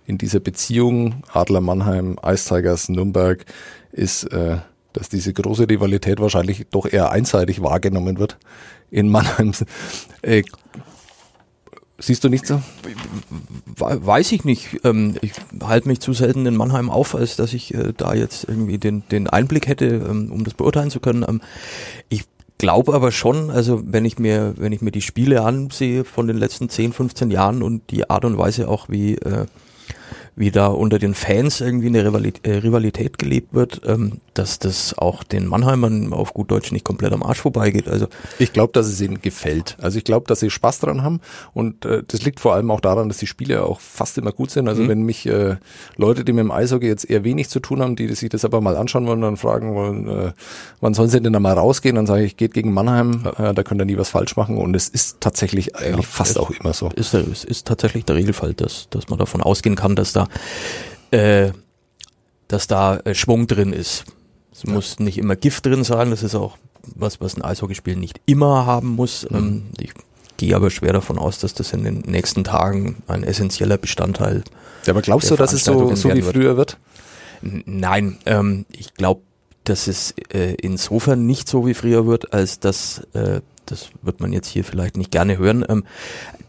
[0.04, 3.46] in dieser Beziehung Adler Mannheim, Ice Tigers Nürnberg
[3.92, 4.58] ist äh,
[4.92, 8.38] dass diese große Rivalität wahrscheinlich doch eher einseitig wahrgenommen wird
[8.90, 9.52] in Mannheim.
[10.24, 10.44] Äh,
[11.98, 12.62] siehst du nicht so?
[13.76, 14.78] Weiß ich nicht.
[14.84, 18.44] Ähm, ich halte mich zu selten in Mannheim auf, als dass ich äh, da jetzt
[18.48, 21.24] irgendwie den, den Einblick hätte, ähm, um das beurteilen zu können.
[21.28, 21.40] Ähm,
[22.08, 22.22] ich
[22.62, 26.36] glaube aber schon, also wenn ich mir, wenn ich mir die Spiele ansehe von den
[26.36, 29.46] letzten 10, 15 Jahren und die Art und Weise auch, wie, äh,
[30.36, 34.96] wie da unter den Fans irgendwie eine Rivalität, äh, Rivalität gelebt wird, ähm, dass das
[34.96, 37.88] auch den Mannheimern auf gut Deutsch nicht komplett am Arsch vorbeigeht.
[37.88, 38.06] Also
[38.38, 39.76] ich glaube, dass es ihnen gefällt.
[39.80, 41.20] Also ich glaube, dass sie Spaß dran haben
[41.52, 44.50] und äh, das liegt vor allem auch daran, dass die Spiele auch fast immer gut
[44.50, 44.68] sind.
[44.68, 44.88] Also mhm.
[44.88, 45.56] wenn mich äh,
[45.96, 48.60] Leute, die mit dem Eishockey jetzt eher wenig zu tun haben, die sich das aber
[48.60, 50.32] mal anschauen wollen, dann fragen wollen, äh,
[50.80, 53.62] wann sollen sie denn da mal rausgehen, dann sage ich, geht gegen Mannheim, äh, da
[53.62, 56.72] könnt ihr nie was falsch machen und es ist tatsächlich eigentlich ja, fast auch immer
[56.72, 56.88] so.
[56.94, 60.28] Ist, es ist tatsächlich der Regelfall, dass, dass man davon ausgehen kann, dass da
[61.10, 61.52] äh,
[62.52, 64.04] dass da äh, Schwung drin ist.
[64.52, 64.72] Es ja.
[64.72, 66.58] muss nicht immer Gift drin sein, das ist auch
[66.94, 69.28] was, was ein Eishockeyspiel nicht immer haben muss.
[69.30, 69.36] Mhm.
[69.36, 69.92] Ähm, ich
[70.36, 74.42] gehe aber schwer davon aus, dass das in den nächsten Tagen ein essentieller Bestandteil
[74.86, 76.78] Ja, aber glaubst du, dass es so, so wie früher wird?
[77.42, 79.22] Nein, ähm, ich glaube,
[79.64, 84.32] dass es äh, insofern nicht so wie früher wird, als dass, äh, das wird man
[84.32, 85.84] jetzt hier vielleicht nicht gerne hören, ähm,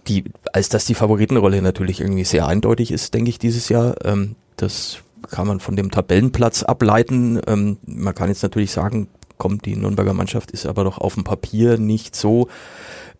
[0.07, 4.03] die, als dass die Favoritenrolle natürlich irgendwie sehr eindeutig ist, denke ich, dieses Jahr.
[4.03, 7.41] Ähm, das kann man von dem Tabellenplatz ableiten.
[7.47, 9.07] Ähm, man kann jetzt natürlich sagen,
[9.37, 12.47] kommt die Nürnberger Mannschaft ist aber doch auf dem Papier nicht so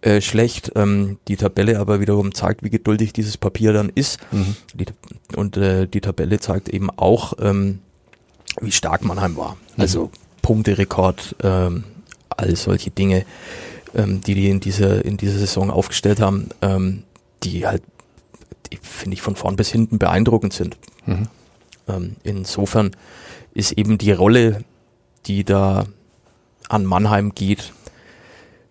[0.01, 0.71] äh, schlecht.
[0.75, 4.19] Ähm, die Tabelle aber wiederum zeigt, wie geduldig dieses Papier dann ist.
[4.31, 4.55] Mhm.
[4.73, 4.85] Die,
[5.35, 7.79] und äh, die Tabelle zeigt eben auch, ähm,
[8.61, 9.57] wie stark Mannheim war.
[9.75, 9.81] Mhm.
[9.81, 10.11] Also
[10.41, 11.83] Punkterekord, ähm,
[12.29, 13.25] all solche Dinge,
[13.95, 17.03] ähm, die die in dieser in dieser Saison aufgestellt haben, ähm,
[17.43, 17.83] die halt,
[18.71, 20.77] die finde ich von vorn bis hinten beeindruckend sind.
[21.05, 21.27] Mhm.
[21.87, 22.91] Ähm, insofern
[23.53, 24.63] ist eben die Rolle,
[25.25, 25.85] die da
[26.69, 27.73] an Mannheim geht,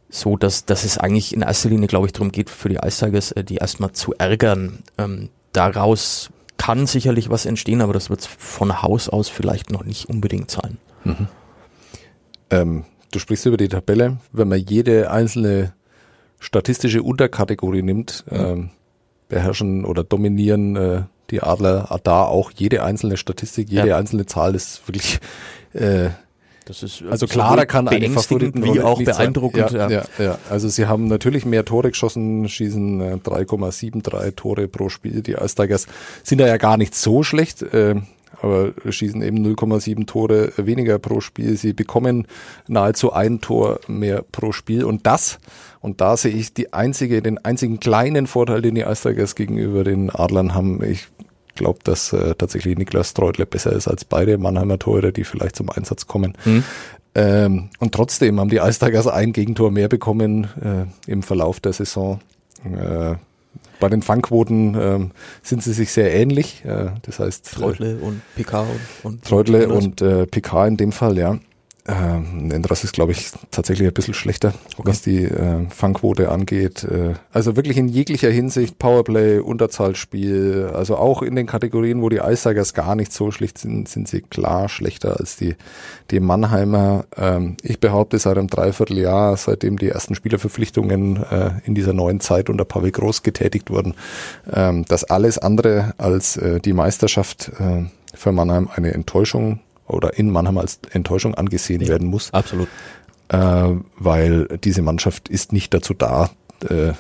[0.09, 3.05] so dass, dass es eigentlich in erster Linie, glaube ich, darum geht, für die Ice
[3.05, 4.83] Tigers, äh, die erstmal zu ärgern.
[4.98, 10.09] Ähm, daraus kann sicherlich was entstehen, aber das wird von Haus aus vielleicht noch nicht
[10.09, 10.79] unbedingt sein.
[11.05, 11.29] Mhm.
[12.51, 14.18] Ähm, du sprichst über die Tabelle.
[14.33, 15.72] Wenn man jede einzelne
[16.38, 18.37] statistische Unterkategorie nimmt, mhm.
[18.38, 18.70] ähm,
[19.29, 23.97] beherrschen oder dominieren äh, die Adler da auch jede einzelne Statistik, jede ja.
[23.97, 25.18] einzelne Zahl ist wirklich
[25.73, 26.11] äh,
[26.68, 29.73] ist also klarer kann eine Favoriten wie auch beeindruckend.
[29.73, 30.05] Ja, ja.
[30.18, 35.23] Ja, Also sie haben natürlich mehr Tore geschossen, schießen 3,73 äh, Tore pro Spiel.
[35.23, 35.87] Die Ice Tigers
[36.23, 37.64] sind da ja gar nicht so schlecht.
[38.43, 41.57] Aber schießen eben 0,7 Tore weniger pro Spiel.
[41.57, 42.27] Sie bekommen
[42.67, 45.39] nahezu ein Tor mehr pro Spiel und das,
[45.81, 50.11] und da sehe ich die einzige, den einzigen kleinen Vorteil, den die Eistigers gegenüber den
[50.11, 50.83] Adlern haben.
[50.83, 51.09] Ich
[51.55, 55.71] glaube, dass äh, tatsächlich Niklas Treutler besser ist als beide Mannheimer Tore, die vielleicht zum
[55.71, 56.37] Einsatz kommen.
[56.45, 56.65] Mhm.
[57.15, 62.21] Ähm, und trotzdem haben die Eistigers ein Gegentor mehr bekommen äh, im Verlauf der Saison.
[62.65, 63.17] Äh,
[63.83, 65.11] bei den Fangquoten ähm,
[65.42, 66.64] sind sie sich sehr ähnlich.
[66.64, 68.68] Äh, das heißt Treutle äh, und PK und,
[69.03, 71.40] und Treutle und äh, PK in dem Fall, ja.
[71.88, 74.88] Ähm, Endras ist, glaube ich, tatsächlich ein bisschen schlechter, okay.
[74.88, 76.85] was die äh, Fangquote angeht.
[76.85, 82.21] Äh, also wirklich in jeglicher Hinsicht Powerplay, Unterzahlspiel, also auch in den Kategorien, wo die
[82.21, 85.57] Eistigers gar nicht so schlecht sind, sind sie klar schlechter als die,
[86.12, 87.05] die Mannheimer.
[87.16, 92.49] Ähm, ich behaupte seit einem Dreivierteljahr, seitdem die ersten Spielerverpflichtungen äh, in dieser neuen Zeit
[92.49, 93.95] unter Pavel Groß getätigt wurden,
[94.53, 100.31] ähm, dass alles andere als äh, die Meisterschaft äh, für Mannheim eine Enttäuschung oder in
[100.31, 102.33] Mannheim als Enttäuschung angesehen ja, werden muss.
[102.33, 102.68] Absolut.
[103.29, 103.37] Äh,
[103.97, 106.31] weil diese Mannschaft ist nicht dazu da,
[106.68, 106.92] äh,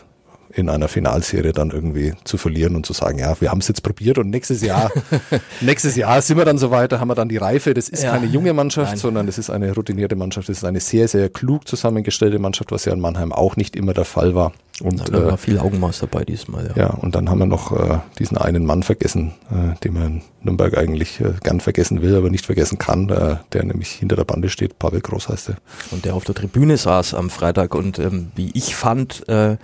[0.54, 3.82] in einer Finalserie dann irgendwie zu verlieren und zu sagen, ja, wir haben es jetzt
[3.82, 4.90] probiert und nächstes Jahr,
[5.60, 7.74] nächstes Jahr sind wir dann so weiter, haben wir dann die Reife.
[7.74, 8.98] Das ist ja, keine junge Mannschaft, nein.
[8.98, 10.48] sondern das ist eine routinierte Mannschaft.
[10.48, 13.94] Das ist eine sehr, sehr klug zusammengestellte Mannschaft, was ja in Mannheim auch nicht immer
[13.94, 14.52] der Fall war.
[14.82, 16.72] Und da war äh, viel Augenmaß dabei diesmal.
[16.74, 16.82] Ja.
[16.82, 20.22] ja, und dann haben wir noch äh, diesen einen Mann vergessen, äh, den man in
[20.42, 24.24] Nürnberg eigentlich äh, gern vergessen will, aber nicht vergessen kann, äh, der nämlich hinter der
[24.24, 24.78] Bande steht.
[24.78, 25.56] Pavel Groß heißt er.
[25.90, 29.56] Und der auf der Tribüne saß am Freitag und ähm, wie ich fand, äh,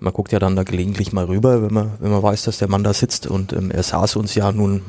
[0.00, 2.68] man guckt ja dann da gelegentlich mal rüber, wenn man, wenn man weiß, dass der
[2.68, 4.82] Mann da sitzt und ähm, er saß uns ja nun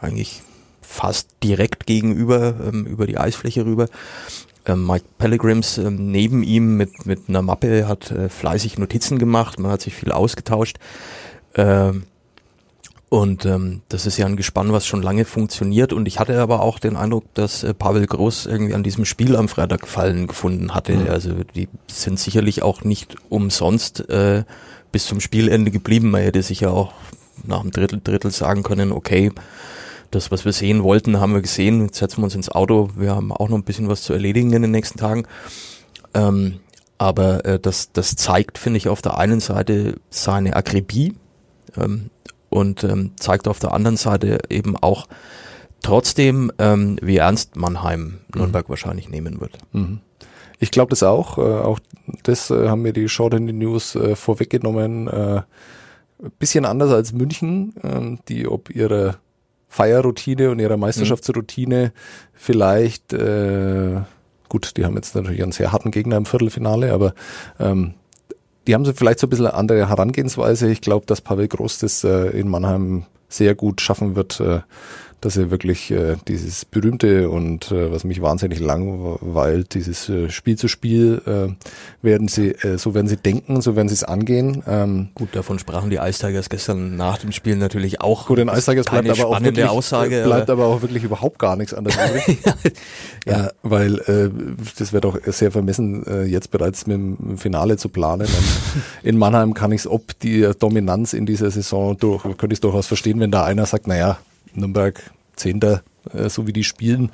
[0.00, 0.42] eigentlich
[0.80, 3.86] fast direkt gegenüber, ähm, über die Eisfläche rüber.
[4.66, 9.58] Ähm, Mike Pellegrims ähm, neben ihm mit, mit einer Mappe hat äh, fleißig Notizen gemacht,
[9.58, 10.78] man hat sich viel ausgetauscht.
[11.54, 12.04] Ähm,
[13.12, 15.92] und ähm, das ist ja ein Gespann, was schon lange funktioniert.
[15.92, 19.36] Und ich hatte aber auch den Eindruck, dass äh, Pavel Groß irgendwie an diesem Spiel
[19.36, 20.94] am Freitag Gefallen gefunden hatte.
[20.94, 21.10] Mhm.
[21.10, 24.44] Also die sind sicherlich auch nicht umsonst äh,
[24.92, 26.10] bis zum Spielende geblieben.
[26.10, 26.94] Man hätte sich ja auch
[27.44, 29.30] nach dem Drittel, Drittel sagen können, okay,
[30.12, 31.82] das, was wir sehen wollten, haben wir gesehen.
[31.86, 32.90] Jetzt setzen wir uns ins Auto.
[32.96, 35.26] Wir haben auch noch ein bisschen was zu erledigen in den nächsten Tagen.
[36.14, 36.60] Ähm,
[36.98, 41.14] aber äh, das, das zeigt, finde ich, auf der einen Seite seine Akribie.
[41.76, 42.10] Ähm,
[42.50, 45.08] und ähm, zeigt auf der anderen Seite eben auch
[45.80, 48.70] trotzdem, ähm, wie ernst Mannheim Nürnberg mhm.
[48.70, 49.56] wahrscheinlich nehmen wird.
[49.72, 50.00] Mhm.
[50.58, 51.38] Ich glaube das auch.
[51.38, 51.80] Äh, auch
[52.22, 55.08] das äh, haben mir die Short in the News äh, vorweggenommen.
[55.08, 55.42] Äh,
[56.38, 59.16] bisschen anders als München, äh, die ob ihre
[59.72, 61.92] Feierroutine und ihrer Meisterschaftsroutine
[62.34, 64.02] vielleicht, äh,
[64.50, 67.14] gut, die haben jetzt natürlich einen sehr harten Gegner im Viertelfinale, aber
[67.58, 67.94] ähm,
[68.66, 70.70] die haben so vielleicht so ein bisschen eine andere Herangehensweise.
[70.70, 74.60] Ich glaube, dass Pavel Groß das äh, in Mannheim sehr gut schaffen wird, äh,
[75.22, 80.58] dass er wirklich äh, dieses berühmte und äh, was mich wahnsinnig langweilt, dieses äh, Spiel
[80.58, 84.64] zu Spiel äh, werden sie, äh, so werden sie denken, so werden sie es angehen.
[84.66, 88.26] Ähm, gut, davon sprachen die Ice Tigers gestern nach dem Spiel natürlich auch.
[88.26, 91.54] Gut, den Ice Tigers bleibt aber auch wirklich, Aussage, bleibt aber auch wirklich überhaupt gar
[91.54, 92.38] nichts anderes übrig.
[93.24, 93.46] ja.
[93.46, 94.28] Äh, weil äh,
[94.76, 98.26] das wäre doch sehr vermessen, äh, jetzt bereits mit dem Finale zu planen.
[99.04, 102.60] In Mannheim kann ich es ob die Dominanz in dieser Saison durch, könnte ich es
[102.60, 104.18] durchaus verstehen, wenn da einer sagt, naja,
[104.54, 105.00] Nürnberg
[105.36, 107.10] Zehnter, äh, so wie die spielen.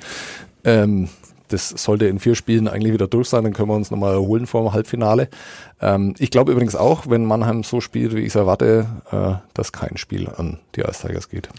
[0.63, 1.09] Ähm,
[1.49, 4.45] das sollte in vier Spielen eigentlich wieder durch sein, dann können wir uns nochmal erholen
[4.47, 5.29] vor dem Halbfinale.
[5.81, 9.71] Ähm, ich glaube übrigens auch, wenn Mannheim so spielt, wie ich es erwarte, äh, dass
[9.71, 11.49] kein Spiel an die Ice geht.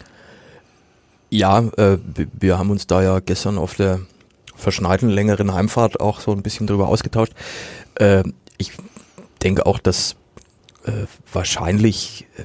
[1.29, 1.99] Ja, äh,
[2.39, 4.01] wir haben uns da ja gestern auf der
[4.57, 7.33] verschneiten längeren Heimfahrt auch so ein bisschen drüber ausgetauscht.
[7.97, 8.25] Äh,
[8.59, 8.73] ich
[9.43, 10.17] denke auch, dass
[10.85, 12.45] äh, wahrscheinlich äh,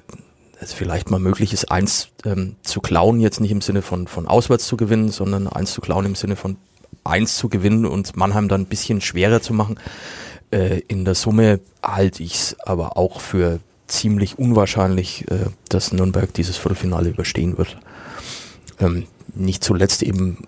[0.59, 4.27] es vielleicht mal möglich ist, eins ähm, zu klauen, jetzt nicht im Sinne von, von
[4.27, 6.57] auswärts zu gewinnen, sondern eins zu klauen im Sinne von
[7.03, 9.79] eins zu gewinnen und Mannheim dann ein bisschen schwerer zu machen.
[10.51, 16.33] Äh, in der Summe halte ich es aber auch für ziemlich unwahrscheinlich, äh, dass Nürnberg
[16.33, 17.77] dieses Viertelfinale überstehen wird.
[18.79, 20.47] Ähm, nicht zuletzt eben,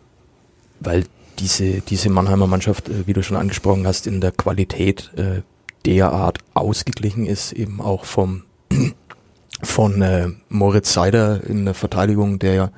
[0.80, 1.06] weil
[1.39, 5.41] diese, diese Mannheimer Mannschaft, äh, wie du schon angesprochen hast, in der Qualität äh,
[5.86, 8.43] derart ausgeglichen ist, eben auch vom
[9.62, 12.72] von äh, Moritz Seider in der Verteidigung, der ja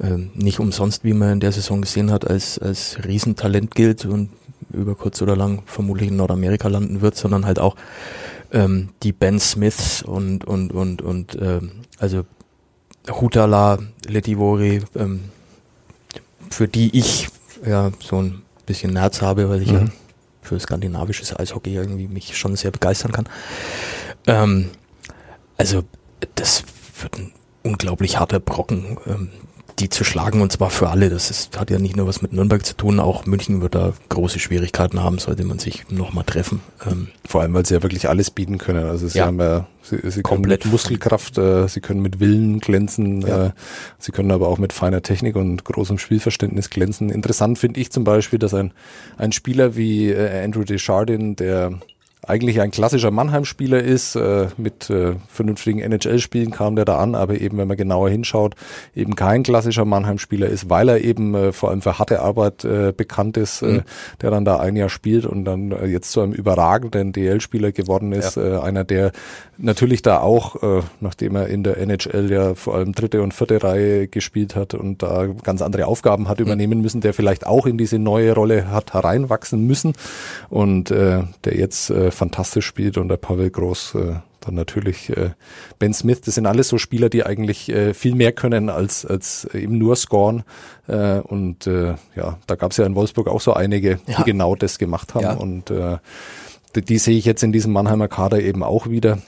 [0.00, 4.30] äh, nicht umsonst, wie man in der Saison gesehen hat, als, als Riesentalent gilt und
[4.72, 7.76] über kurz oder lang vermutlich in Nordamerika landen wird, sondern halt auch
[8.52, 12.24] ähm, die Ben Smiths und und und und ähm, also
[13.08, 15.24] Hutala, Letivori, ähm,
[16.50, 17.28] für die ich
[17.66, 19.78] ja so ein bisschen Nerz habe, weil ich mhm.
[19.78, 19.84] ja
[20.42, 23.28] für skandinavisches Eishockey irgendwie mich schon sehr begeistern kann.
[24.26, 24.70] Ähm,
[25.56, 25.84] also
[26.34, 26.64] das
[27.00, 29.30] wird ein unglaublich harter Brocken, ähm,
[29.80, 31.10] die zu schlagen und zwar für alle.
[31.10, 33.92] Das ist, hat ja nicht nur was mit Nürnberg zu tun, auch München wird da
[34.08, 36.60] große Schwierigkeiten haben, sollte man sich nochmal treffen.
[36.86, 38.86] Ähm, Vor allem, weil sie ja wirklich alles bieten können.
[38.86, 42.60] Also sie ja, haben ja, sie, sie können mit Muskelkraft, äh, sie können mit Willen
[42.60, 43.46] glänzen, ja.
[43.46, 43.50] äh,
[43.98, 47.10] sie können aber auch mit feiner Technik und großem Spielverständnis glänzen.
[47.10, 48.72] Interessant finde ich zum Beispiel, dass ein,
[49.18, 51.80] ein Spieler wie äh, Andrew Desjardins, der
[52.26, 54.16] eigentlich ein klassischer Mannheim-Spieler ist.
[54.16, 58.54] Äh, mit äh, vernünftigen NHL-Spielen kam der da an, aber eben, wenn man genauer hinschaut,
[58.94, 62.92] eben kein klassischer Mannheim-Spieler ist, weil er eben äh, vor allem für harte Arbeit äh,
[62.96, 63.82] bekannt ist, äh, mhm.
[64.20, 68.12] der dann da ein Jahr spielt und dann äh, jetzt zu einem überragenden DL-Spieler geworden
[68.12, 68.36] ist.
[68.36, 68.58] Ja.
[68.58, 69.12] Äh, einer, der
[69.58, 73.62] natürlich da auch, äh, nachdem er in der NHL ja vor allem dritte und vierte
[73.62, 76.46] Reihe gespielt hat und da ganz andere Aufgaben hat mhm.
[76.46, 79.92] übernehmen müssen, der vielleicht auch in diese neue Rolle hat hereinwachsen müssen
[80.50, 85.30] und äh, der jetzt äh, fantastisch spielt und der Pavel Groß äh, dann natürlich äh,
[85.78, 89.46] Ben Smith, das sind alles so Spieler, die eigentlich äh, viel mehr können als, als
[89.54, 90.44] eben nur scoren.
[90.86, 94.18] Äh, und äh, ja, da gab es ja in Wolfsburg auch so einige, ja.
[94.18, 95.22] die genau das gemacht haben.
[95.22, 95.34] Ja.
[95.34, 95.98] Und äh,
[96.74, 99.18] die, die sehe ich jetzt in diesem Mannheimer Kader eben auch wieder.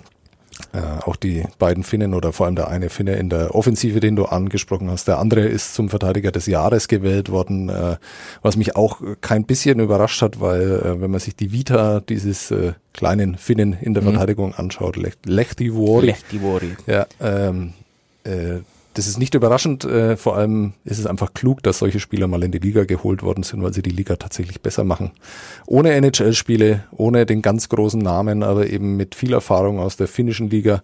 [0.72, 4.16] Äh, auch die beiden Finnen oder vor allem der eine Finne in der Offensive, den
[4.16, 5.06] du angesprochen hast.
[5.06, 7.96] Der andere ist zum Verteidiger des Jahres gewählt worden, äh,
[8.42, 12.50] was mich auch kein bisschen überrascht hat, weil äh, wenn man sich die Vita dieses
[12.50, 14.12] äh, kleinen Finnen in der mhm.
[14.12, 16.06] Verteidigung anschaut, Lechti Vuori.
[16.06, 16.74] Lechti Vuori.
[16.86, 17.74] Ja, ähm,
[18.24, 18.60] äh,
[18.96, 22.42] das ist nicht überraschend, äh, vor allem ist es einfach klug, dass solche Spieler mal
[22.42, 25.10] in die Liga geholt worden sind, weil sie die Liga tatsächlich besser machen.
[25.66, 30.48] Ohne NHL-Spiele, ohne den ganz großen Namen, aber eben mit viel Erfahrung aus der finnischen
[30.48, 30.82] Liga,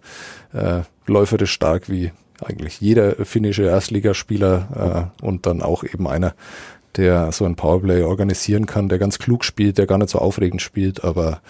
[0.53, 2.11] äh, läuferisch stark wie
[2.43, 6.35] eigentlich jeder finnische Erstligaspieler äh, und dann auch eben einer,
[6.97, 10.61] der so ein Powerplay organisieren kann, der ganz klug spielt, der gar nicht so aufregend
[10.61, 11.41] spielt, aber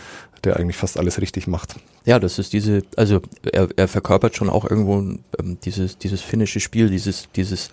[0.44, 1.76] der eigentlich fast alles richtig macht.
[2.06, 6.60] Ja, das ist diese, also er, er verkörpert schon auch irgendwo ähm, dieses, dieses finnische
[6.60, 7.70] Spiel, dieses, dieses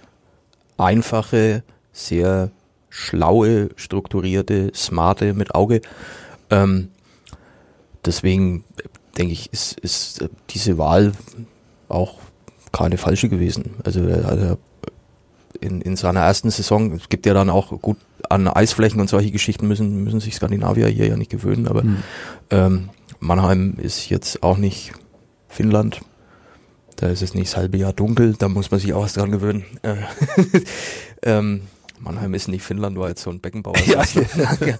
[0.76, 2.50] einfache, sehr
[2.88, 5.80] schlaue, strukturierte, smarte mit Auge.
[6.50, 6.88] Ähm,
[8.04, 8.64] deswegen
[9.18, 11.12] denke ich, ist, ist diese Wahl
[11.88, 12.18] auch
[12.72, 13.74] keine falsche gewesen.
[13.84, 14.58] Also er,
[15.60, 19.30] in, in seiner ersten Saison, es gibt ja dann auch gut an Eisflächen und solche
[19.30, 22.02] Geschichten müssen, müssen sich Skandinavier hier ja nicht gewöhnen, aber mhm.
[22.50, 24.92] ähm, Mannheim ist jetzt auch nicht
[25.48, 26.00] Finnland.
[26.96, 29.30] Da ist es nicht das halbe Jahr dunkel, da muss man sich auch was dran
[29.30, 29.64] gewöhnen.
[29.82, 29.96] Äh,
[31.22, 31.62] ähm,
[31.98, 33.76] Mannheim ist nicht Finnland, war jetzt so ein Beckenbauer.
[33.86, 34.04] Ja.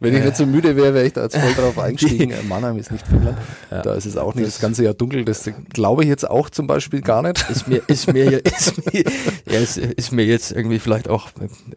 [0.00, 2.32] Wenn ich nicht so müde wäre, wäre ich da jetzt voll drauf eingestiegen.
[2.48, 3.38] Mannheim ist nicht Finnland.
[3.70, 3.82] Ja.
[3.82, 5.24] Da ist es auch nicht das, ganze Jahr dunkel.
[5.24, 7.44] Das glaube ich jetzt auch zum Beispiel gar nicht.
[7.50, 9.04] Ist mir, ist mir, ist mir,
[9.50, 11.28] ja, ist, ist mir jetzt irgendwie vielleicht auch,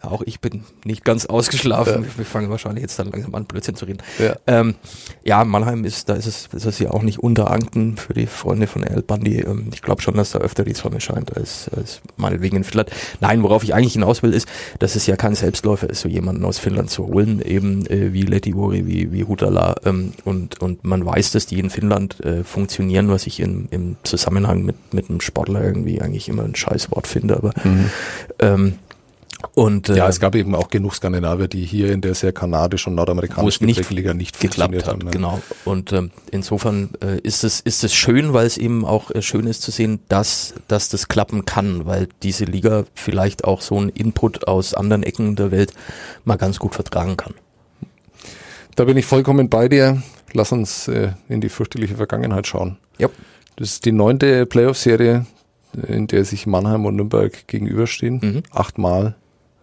[0.01, 2.03] auch ich bin nicht ganz ausgeschlafen.
[2.03, 2.09] Ja.
[2.17, 3.99] Wir fangen wahrscheinlich jetzt dann langsam an, Blödsinn zu reden.
[4.17, 4.35] Ja.
[4.47, 4.75] Ähm,
[5.23, 8.67] ja, Mannheim ist, da ist es, ist es ja auch nicht unteranken für die Freunde
[8.67, 9.39] von El Bandi.
[9.39, 12.89] Ähm, ich glaube schon, dass da öfter die Sonne scheint als, als meinetwegen in Finnland.
[13.19, 14.47] Nein, worauf ich eigentlich hinaus will, ist,
[14.79, 18.23] dass es ja kein Selbstläufer ist, so jemanden aus Finnland zu holen, eben äh, wie
[18.23, 19.75] Letivuori, wie, wie Hutala.
[19.85, 23.97] Ähm, und, und man weiß, dass die in Finnland äh, funktionieren, was ich in, im
[24.03, 27.37] Zusammenhang mit, mit einem Sportler irgendwie eigentlich immer ein Scheißwort finde.
[27.37, 27.53] Aber
[28.39, 28.75] ähm,
[29.53, 32.87] und äh, Ja, es gab eben auch genug Skandinavier, die hier in der sehr kanadisch-
[32.87, 34.93] und nordamerikanischen nicht Gepäckliga nicht geklappt funktioniert hat.
[34.93, 35.05] haben.
[35.05, 35.11] ne?
[35.11, 35.41] Genau.
[35.65, 39.47] Und ähm, insofern äh, ist es ist es schön, weil es eben auch äh, schön
[39.47, 43.89] ist zu sehen, dass dass das klappen kann, weil diese Liga vielleicht auch so einen
[43.89, 45.73] Input aus anderen Ecken der Welt
[46.25, 47.33] mal ganz gut vertragen kann.
[48.75, 50.01] Da bin ich vollkommen bei dir.
[50.33, 52.77] Lass uns äh, in die fürchterliche Vergangenheit schauen.
[52.97, 53.09] Ja.
[53.55, 55.25] Das ist die neunte Playoff-Serie,
[55.75, 58.19] äh, in der sich Mannheim und Nürnberg gegenüberstehen.
[58.21, 58.43] Mhm.
[58.51, 59.15] Achtmal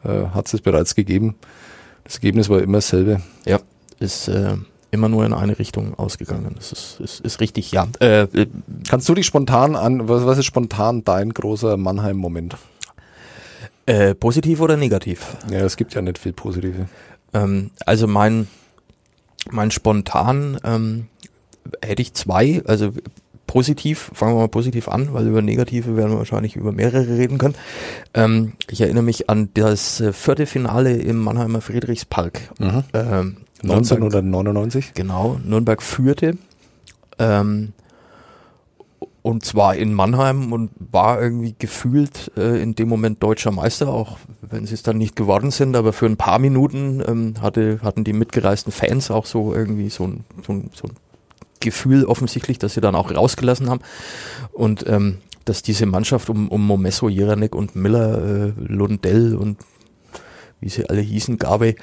[0.05, 1.37] äh, hat es es bereits gegeben.
[2.05, 3.23] Das Ergebnis war immer dasselbe.
[3.45, 3.61] Ja,
[3.99, 4.57] ist äh,
[4.90, 6.53] immer nur in eine Richtung ausgegangen.
[6.57, 7.73] Das ist ist, ist richtig.
[7.73, 7.87] Ja.
[8.01, 8.47] Äh, äh,
[8.88, 12.57] Kannst du dich spontan an, was, was ist spontan dein großer Mannheim-Moment?
[13.87, 15.37] äh, positiv oder negativ?
[15.51, 16.88] Ja, es gibt ja nicht viel Positive.
[17.33, 18.49] Ähm, also mein,
[19.51, 21.07] mein spontan ähm,
[21.83, 22.93] hätte ich zwei, also
[23.47, 27.39] positiv, fangen wir mal positiv an, weil über negative werden wir wahrscheinlich über mehrere reden
[27.39, 27.55] können.
[28.15, 32.41] Ähm, ich erinnere mich an das äh, vierte Finale im Mannheimer Friedrichspark.
[32.59, 32.85] Mhm.
[32.93, 34.93] Ähm, Nürnberg, 1999.
[34.95, 36.37] genau, Nürnberg führte.
[37.19, 37.73] Ähm,
[39.27, 44.19] und zwar in Mannheim und war irgendwie gefühlt äh, in dem Moment deutscher Meister, auch
[44.41, 48.05] wenn sie es dann nicht geworden sind, aber für ein paar Minuten ähm, hatte, hatten
[48.05, 50.95] die mitgereisten Fans auch so irgendwie so ein, so ein, so ein
[51.59, 53.81] Gefühl offensichtlich, dass sie dann auch rausgelassen haben.
[54.53, 59.59] Und ähm, dass diese Mannschaft um, um Momesso, Jeranek und Miller, äh, Lundell und
[60.61, 61.75] wie sie alle hießen, Gabe,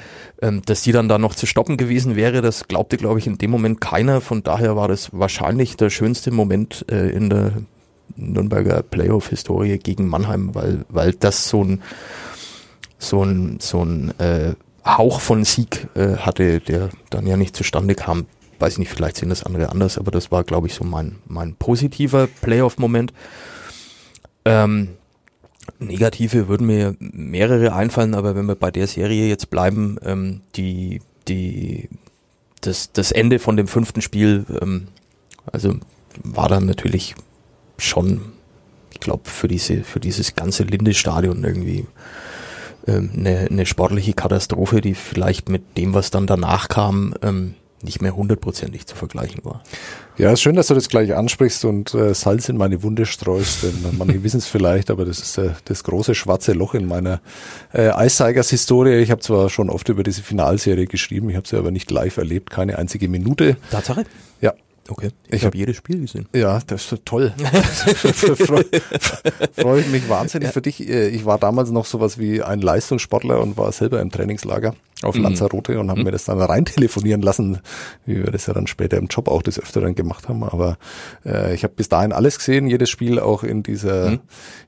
[0.42, 3.38] ähm, dass die dann da noch zu stoppen gewesen wäre, das glaubte, glaube ich, in
[3.38, 4.22] dem Moment keiner.
[4.22, 7.54] Von daher war das wahrscheinlich der schönste Moment äh, in der
[8.16, 11.82] Nürnberger Playoff-Historie gegen Mannheim, weil, weil das so ein,
[12.98, 14.54] so ein, so ein äh,
[14.86, 18.26] Hauch von Sieg äh, hatte, der dann ja nicht zustande kam.
[18.60, 21.18] Weiß ich nicht, vielleicht sehen das andere anders, aber das war, glaube ich, so mein,
[21.26, 23.14] mein positiver Playoff-Moment.
[24.46, 24.90] Ähm,
[25.80, 31.02] Negative würden mir mehrere einfallen, aber wenn wir bei der Serie jetzt bleiben, ähm, die,
[31.28, 31.90] die,
[32.62, 34.88] das, das Ende von dem fünften Spiel, ähm,
[35.52, 35.76] also
[36.24, 37.16] war dann natürlich
[37.78, 38.22] schon,
[38.92, 41.86] ich glaube, für diese, für dieses ganze Linde-Stadion irgendwie
[42.88, 48.02] ähm, eine, eine sportliche Katastrophe, die vielleicht mit dem, was dann danach kam, ähm, nicht
[48.02, 49.62] mehr hundertprozentig zu vergleichen war.
[50.18, 53.64] Ja, ist schön, dass du das gleich ansprichst und äh, Salz in meine Wunde streust,
[53.64, 57.22] denn manche wissen es vielleicht, aber das ist äh, das große schwarze Loch in meiner
[57.74, 59.02] äh, Eisseigers-Historie.
[59.02, 62.18] Ich habe zwar schon oft über diese Finalserie geschrieben, ich habe sie aber nicht live
[62.18, 63.58] erlebt, keine einzige Minute.
[63.72, 64.06] Tatsache?
[64.42, 64.54] Ja,
[64.90, 65.12] Okay.
[65.28, 66.28] Ich Ich, habe jedes Spiel gesehen.
[66.36, 67.34] Ja, das ist toll.
[68.36, 68.66] Freue
[69.54, 70.88] freu ich mich wahnsinnig für dich.
[70.88, 75.16] Äh, Ich war damals noch sowas wie ein Leistungssportler und war selber im Trainingslager auf
[75.16, 75.24] Mhm.
[75.24, 77.60] Lanzarote und habe mir das dann rein telefonieren lassen,
[78.06, 80.44] wie wir das ja dann später im Job auch des Öfteren gemacht haben.
[80.44, 80.78] Aber
[81.26, 84.20] äh, ich habe bis dahin alles gesehen, jedes Spiel auch in dieser Mhm.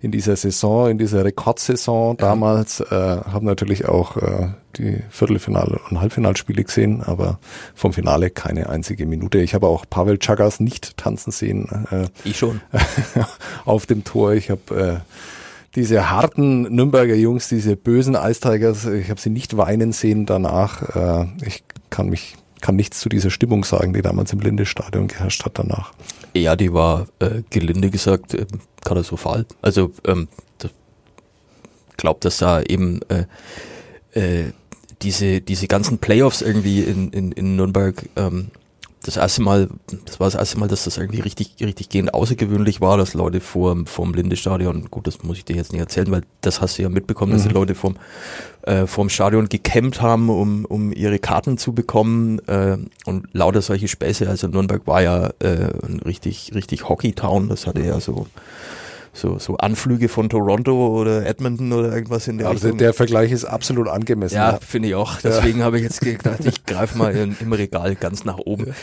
[0.02, 2.80] in dieser Saison, in dieser Rekordsaison damals.
[2.82, 7.40] Äh, habe natürlich auch äh, die Viertelfinale- und Halbfinalspiele gesehen, aber
[7.76, 9.38] vom Finale keine einzige Minute.
[9.40, 11.88] Ich habe auch Pavel Chagas nicht tanzen sehen.
[11.92, 12.60] Äh, Ich schon.
[13.66, 14.34] auf dem Tor.
[14.34, 15.35] Ich habe äh,
[15.76, 20.96] diese harten Nürnberger Jungs, diese bösen Eistigers, ich habe sie nicht weinen sehen danach.
[20.96, 25.46] Äh, ich kann mich kann nichts zu dieser Stimmung sagen, die damals im Lindestadion geherrscht
[25.46, 25.94] hat danach.
[26.34, 28.48] Ja, die war äh, gelinde gesagt äh,
[28.84, 29.46] katastrophal.
[29.62, 30.72] Also ähm, das,
[31.96, 33.26] glaub, dass da eben äh,
[34.20, 34.52] äh,
[35.04, 38.48] diese diese ganzen Playoffs irgendwie in, in, in Nürnberg ähm,
[39.06, 39.70] das erste Mal,
[40.06, 43.40] das war das erste Mal, dass das irgendwie richtig, richtig gehend außergewöhnlich war, dass Leute
[43.40, 46.82] vor vorm Lindestadion, gut, das muss ich dir jetzt nicht erzählen, weil das hast du
[46.82, 47.98] ja mitbekommen, dass die Leute vorm,
[48.64, 53.88] äh, vorm Stadion gecampt haben, um, um ihre Karten zu bekommen äh, und lauter solche
[53.88, 54.28] Späße.
[54.28, 58.26] Also Nürnberg war ja äh, ein richtig, richtig Hockey-Town, das hatte ja so
[59.16, 62.78] so, so Anflüge von Toronto oder Edmonton oder irgendwas in der Also Richtung.
[62.80, 64.36] der Vergleich ist absolut angemessen.
[64.36, 65.22] Ja, finde ich auch.
[65.22, 68.76] Deswegen habe ich jetzt gedacht, ich greife mal in, im Regal ganz nach oben.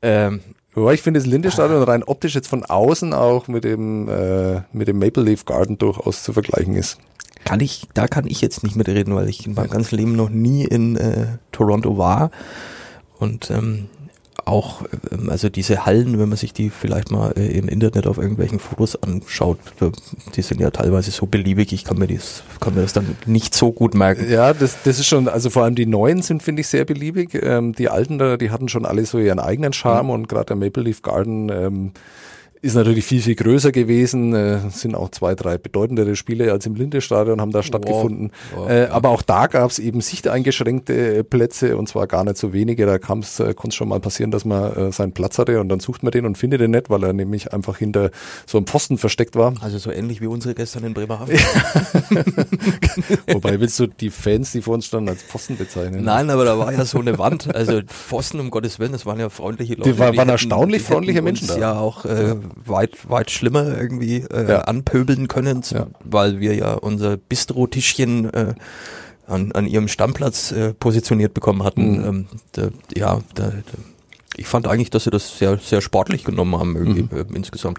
[0.00, 0.40] Ähm,
[0.74, 4.88] Wobei ich finde das Lindestadion rein optisch jetzt von außen auch mit dem, äh, mit
[4.88, 6.96] dem Maple Leaf Garden durchaus zu vergleichen ist.
[7.44, 10.30] kann ich, da kann ich jetzt nicht mitreden, weil ich in meinem ganzen Leben noch
[10.30, 12.30] nie in äh, Toronto war.
[13.18, 13.90] Und ähm,
[14.44, 18.18] auch, ähm, also diese Hallen, wenn man sich die vielleicht mal äh, im Internet auf
[18.18, 19.58] irgendwelchen Fotos anschaut,
[20.34, 23.54] die sind ja teilweise so beliebig, ich kann mir, das, kann mir das dann nicht
[23.54, 24.30] so gut merken.
[24.30, 27.38] Ja, das, das ist schon, also vor allem die neuen sind, finde ich, sehr beliebig.
[27.42, 30.12] Ähm, die alten da, die hatten schon alle so ihren eigenen Charme mhm.
[30.12, 31.92] und gerade der Maple Leaf Garden ähm,
[32.62, 34.34] ist natürlich viel, viel größer gewesen.
[34.34, 38.30] Äh, sind auch zwei, drei bedeutendere Spiele als im Linde-Stadion haben da stattgefunden.
[38.54, 38.60] Wow.
[38.60, 38.86] Wow, äh.
[38.86, 42.86] Aber auch da gab es eben sichteingeschränkte äh, Plätze und zwar gar nicht so wenige.
[42.86, 45.60] Da kam es, äh, konnte es schon mal passieren, dass man äh, seinen Platz hatte
[45.60, 48.12] und dann sucht man den und findet den nicht, weil er nämlich einfach hinter
[48.46, 49.54] so einem Pfosten versteckt war.
[49.60, 51.36] Also so ähnlich wie unsere gestern in Bremerhaven.
[53.26, 56.04] Wobei willst du die Fans, die vor uns standen, als Pfosten bezeichnen?
[56.04, 57.52] Nein, aber da war ja so eine Wand.
[57.52, 59.90] Also Pfosten, um Gottes Willen, das waren ja freundliche Leute.
[59.90, 61.58] Die, war, waren erstaunlich freundliche Menschen da.
[61.58, 64.60] Ja, auch äh, weit, weit schlimmer irgendwie äh, ja.
[64.62, 65.86] anpöbeln können, ja.
[66.04, 68.54] weil wir ja unser Bistro-Tischchen äh,
[69.26, 71.98] an, an ihrem Stammplatz äh, positioniert bekommen hatten.
[71.98, 72.04] Mhm.
[72.04, 73.78] Ähm, da, ja, da, da,
[74.36, 77.10] ich fand eigentlich, dass sie das sehr, sehr sportlich genommen haben irgendwie mhm.
[77.12, 77.78] äh, insgesamt.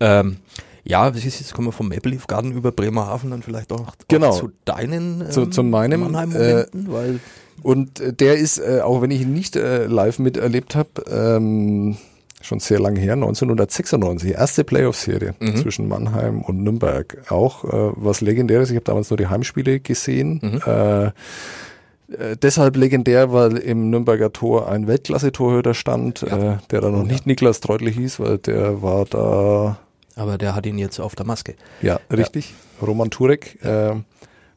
[0.00, 0.36] Ähm,
[0.84, 3.92] ja, was ist jetzt kommen wir vom Maple Leaf Garden über Bremerhaven dann vielleicht auch,
[4.08, 4.28] genau.
[4.28, 7.20] auch zu deinen ähm, zu, zu meinem Mannheim-Momenten, äh, weil
[7.62, 11.98] und der ist, äh, auch wenn ich ihn nicht äh, live miterlebt habe, ähm,
[12.40, 15.56] schon sehr lange her, 1996, erste Playoff-Serie mhm.
[15.56, 17.30] zwischen Mannheim und Nürnberg.
[17.30, 20.40] Auch äh, was legendäres, ich habe damals nur die Heimspiele gesehen.
[20.42, 20.60] Mhm.
[20.66, 26.54] Äh, äh, deshalb legendär, weil im Nürnberger Tor ein Weltklasse-Torhüter stand, ja.
[26.54, 29.78] äh, der da noch nicht Niklas Treutlich hieß, weil der war da.
[30.16, 31.54] Aber der hat ihn jetzt auf der Maske.
[31.82, 32.54] Ja, richtig.
[32.80, 32.86] Ja.
[32.86, 33.62] Roman Turek.
[33.64, 33.96] Äh,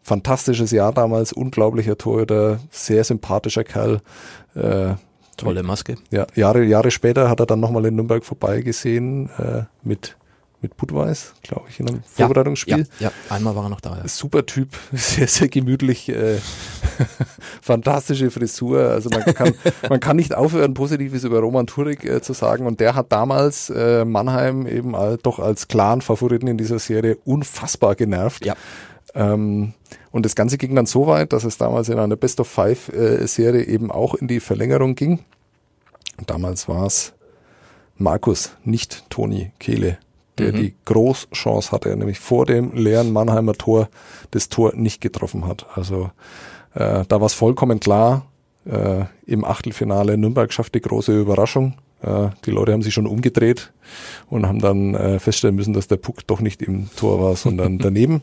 [0.01, 4.01] fantastisches Jahr damals, unglaublicher Torhüter, sehr sympathischer Kerl.
[4.55, 4.95] Äh,
[5.37, 5.95] Tolle Maske.
[6.11, 10.15] Ja, Jahre, Jahre später hat er dann nochmal in Nürnberg vorbeigesehen äh, mit
[10.61, 12.85] mit Budweis, glaube ich, in einem ja, Vorbereitungsspiel.
[12.99, 13.97] Ja, ja, einmal war er noch da.
[13.97, 14.07] Ja.
[14.07, 16.37] Super Typ, sehr, sehr gemütlich, äh,
[17.61, 18.89] fantastische Frisur.
[18.89, 19.53] Also man kann,
[19.89, 22.67] man kann nicht aufhören, Positives über Roman Turek äh, zu sagen.
[22.67, 27.17] Und der hat damals äh, Mannheim eben all, doch als klaren Favoriten in dieser Serie
[27.25, 28.45] unfassbar genervt.
[28.45, 28.55] Ja.
[29.13, 29.73] Ähm,
[30.11, 32.89] und das Ganze ging dann so weit, dass es damals in einer Best of Five
[32.89, 35.19] äh, eben auch in die Verlängerung ging.
[36.17, 37.13] Und damals war es
[37.97, 39.97] Markus, nicht Toni Kehle,
[40.37, 40.57] der mhm.
[40.57, 43.89] die Großchance hatte, nämlich vor dem leeren Mannheimer Tor
[44.31, 45.65] das Tor nicht getroffen hat.
[45.75, 46.11] Also
[46.73, 48.25] äh, da war es vollkommen klar,
[48.65, 51.75] äh, im Achtelfinale Nürnberg schafft die große Überraschung.
[52.01, 53.71] Äh, die Leute haben sich schon umgedreht
[54.29, 57.77] und haben dann äh, feststellen müssen, dass der Puck doch nicht im Tor war, sondern
[57.79, 58.21] daneben.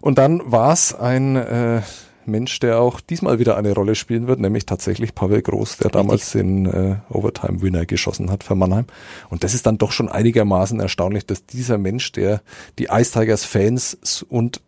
[0.00, 1.82] Und dann war es ein äh,
[2.28, 6.32] Mensch, der auch diesmal wieder eine Rolle spielen wird, nämlich tatsächlich Pavel Groß, der damals
[6.32, 8.84] den äh, Overtime-Winner geschossen hat für Mannheim.
[9.30, 12.42] Und das ist dann doch schon einigermaßen erstaunlich, dass dieser Mensch, der
[12.78, 14.60] die Ice Tigers Fans und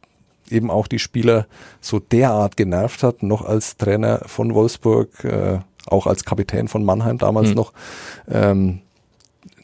[0.51, 1.47] eben auch die Spieler
[1.81, 7.19] so derart genervt hat, noch als Trainer von Wolfsburg, äh, auch als Kapitän von Mannheim
[7.19, 7.55] damals mhm.
[7.55, 7.73] noch,
[8.29, 8.81] ähm,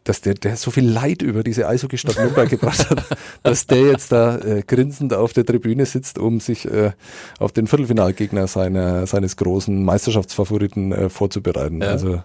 [0.09, 3.05] dass der, der so viel Leid über diese Eishockey-Stadt Nürnberg gebracht hat,
[3.43, 6.93] dass der jetzt da äh, grinsend auf der Tribüne sitzt, um sich äh,
[7.39, 11.83] auf den Viertelfinalgegner seiner, seines großen Meisterschaftsfavoriten äh, vorzubereiten.
[11.83, 11.89] Ja.
[11.89, 12.23] Also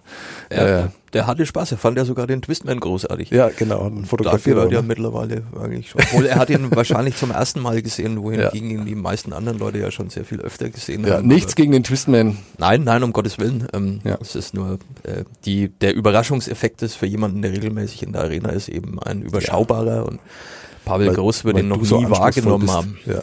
[0.50, 3.30] ja, äh, der hatte Spaß, er fand ja sogar den Twistman großartig.
[3.30, 3.90] Ja, genau.
[4.04, 6.00] Fotografiert dafür hat er mittlerweile eigentlich schon.
[6.00, 8.78] Obwohl er hat ihn wahrscheinlich zum ersten Mal gesehen, wohingegen ja.
[8.78, 11.28] ihn die meisten anderen Leute ja schon sehr viel öfter gesehen ja, haben.
[11.28, 12.38] Nichts gegen den Twistman.
[12.58, 13.66] Nein, nein, um Gottes Willen.
[13.72, 14.16] Ähm, ja.
[14.20, 18.50] Es ist nur äh, die, der Überraschungseffekt ist für jemanden, der regelmäßig in der Arena
[18.50, 20.02] ist, eben ein überschaubarer ja.
[20.02, 20.20] und
[20.84, 22.98] Pavel weil, Groß wird ihn noch nie so wahrgenommen haben.
[23.06, 23.22] Ja,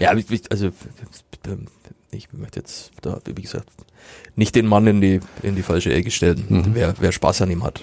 [0.00, 0.14] ja.
[0.14, 0.70] ja also
[2.10, 3.68] ich möchte jetzt da, wie gesagt,
[4.36, 6.74] nicht den Mann in die, in die falsche Ecke stellen, mhm.
[6.74, 7.82] wer, wer Spaß an ihm hat.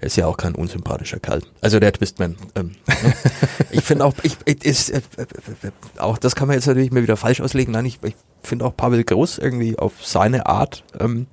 [0.00, 1.42] Er ist ja auch kein unsympathischer Kerl.
[1.60, 2.36] Also der Twistman.
[2.54, 3.14] Ähm, ne?
[3.72, 5.22] ich finde auch, ich, ist, äh, äh,
[5.66, 7.72] äh, auch das kann man jetzt natürlich mir wieder falsch auslegen.
[7.72, 11.26] Nein, ich, ich finde auch Pavel Groß irgendwie auf seine Art ähm,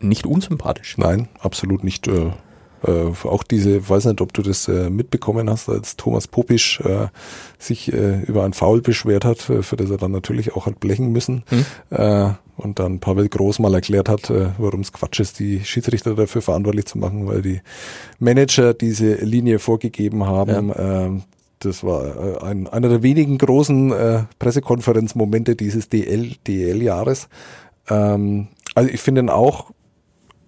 [0.00, 0.98] nicht unsympathisch.
[0.98, 2.06] Nein, absolut nicht.
[2.08, 2.32] Äh,
[2.86, 7.08] äh, auch diese, weiß nicht, ob du das äh, mitbekommen hast, als Thomas Popisch äh,
[7.58, 10.78] sich äh, über ein Foul beschwert hat, äh, für das er dann natürlich auch hat
[10.78, 11.42] blechen müssen.
[11.48, 11.64] Hm.
[11.90, 16.42] Äh, und dann Pavel Groß mal erklärt hat, warum es Quatsch ist, die Schiedsrichter dafür
[16.42, 17.60] verantwortlich zu machen, weil die
[18.18, 20.70] Manager diese Linie vorgegeben haben.
[20.70, 21.04] Ja.
[21.04, 21.22] Ähm,
[21.60, 23.94] das war ein, einer der wenigen großen
[24.40, 27.28] Pressekonferenzmomente dieses DL, DL-Jahres.
[27.88, 29.70] Ähm, also ich finde ihn auch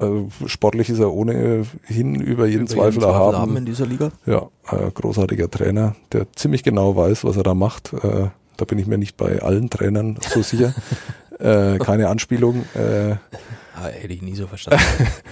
[0.01, 3.37] also sportlich ist er ohnehin über jeden über Zweifel jeden erhaben.
[3.37, 4.11] Zweifel in dieser Liga.
[4.27, 7.93] Ja, äh, großartiger Trainer, der ziemlich genau weiß, was er da macht.
[7.93, 10.75] Äh, da bin ich mir nicht bei allen Trainern so sicher.
[11.39, 12.65] äh, keine Anspielung.
[12.75, 13.13] Äh,
[13.75, 14.83] ah, hätte ich nie so verstanden.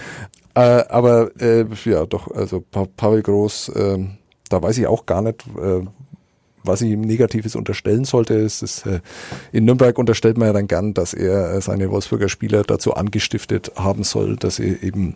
[0.54, 4.06] äh, aber äh, ja, doch, also pa Pavel Groß, äh,
[4.48, 5.84] da weiß ich auch gar nicht, äh,
[6.68, 8.34] was ich ihm Negatives unterstellen sollte.
[8.34, 9.00] Ist, äh,
[9.50, 13.72] in Nürnberg unterstellt man ja dann gern, dass er äh, seine Wolfsburger Spieler dazu angestiftet
[13.76, 15.14] haben soll, dass sie eben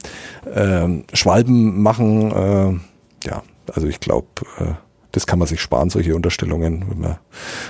[0.52, 2.32] ähm, Schwalben machen.
[2.32, 3.42] Äh, ja,
[3.72, 4.26] also ich glaube,
[4.58, 4.72] äh,
[5.12, 7.18] das kann man sich sparen, solche Unterstellungen, wenn man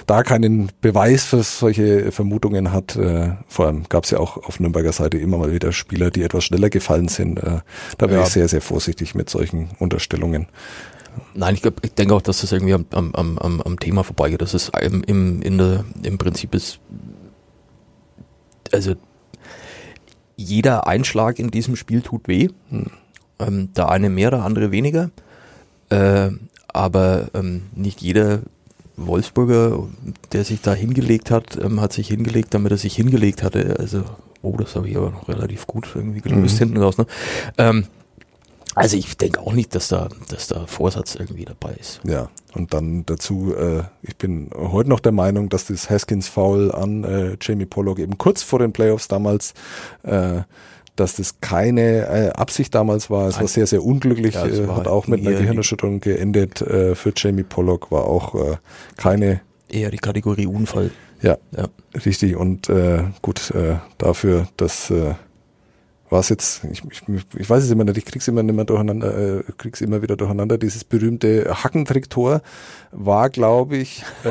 [0.07, 2.95] da keinen Beweis für solche Vermutungen hat.
[2.95, 6.23] Äh, vor allem gab es ja auch auf Nürnberger Seite immer mal wieder Spieler, die
[6.23, 7.39] etwas schneller gefallen sind.
[7.39, 7.59] Äh,
[7.99, 8.27] da wäre Ja.
[8.27, 10.47] ich sehr, sehr vorsichtig mit solchen Unterstellungen.
[11.35, 14.43] Nein, ich, glaub, ich denke auch, dass das irgendwie am, am, am, am Thema vorbeigeht.
[14.43, 16.79] Das ist im, im, in der, im Prinzip ist,
[18.73, 18.95] also
[20.37, 22.49] jeder Einschlag in diesem Spiel tut weh.
[23.39, 25.11] Ähm, der eine mehr, der andere weniger.
[25.91, 26.31] Äh,
[26.69, 28.41] aber ähm, nicht jeder
[28.97, 29.89] Wolfsburger,
[30.33, 33.77] der sich da hingelegt hat, ähm, hat sich hingelegt, damit er sich hingelegt hatte.
[33.79, 34.05] Also,
[34.43, 36.59] oh, das habe ich aber noch relativ gut irgendwie gelöst Mhm.
[36.59, 36.99] hinten raus.
[36.99, 37.07] Ne?
[37.59, 37.85] Ähm,
[38.75, 42.01] also ich denke auch nicht, dass da, dass da Vorsatz irgendwie dabei ist.
[42.05, 47.05] Ja, und dann dazu, äh, ich bin heute noch der Meinung, dass das Haskins-Foul an
[47.05, 49.55] äh, Jamie Pollock eben kurz vor den Playoffs damals,
[50.03, 50.41] äh,
[50.97, 53.29] dass das keine äh, Absicht damals war.
[53.29, 56.61] Es war sehr, sehr unglücklich, Ja, äh, hat auch mit einer Gehirnerschütterung geendet.
[56.61, 58.57] Äh, für Jamie Pollock war auch äh,
[58.97, 60.91] keine, Eher die Kategorie Unfall.
[61.23, 61.69] ja, Ja.
[62.05, 62.37] richtig.
[62.37, 65.15] Und äh, gut, äh, dafür, dass äh,
[66.13, 67.03] war es jetzt, ich, ich,
[67.39, 70.15] ich weiß es immer nicht, ich krieg's immer nicht mehr durcheinander, äh, krieg's immer wieder
[70.17, 70.59] durcheinander.
[70.59, 72.43] Dieses berühmte Hackentrick-Tor
[72.93, 74.29] war, glaube ich, äh,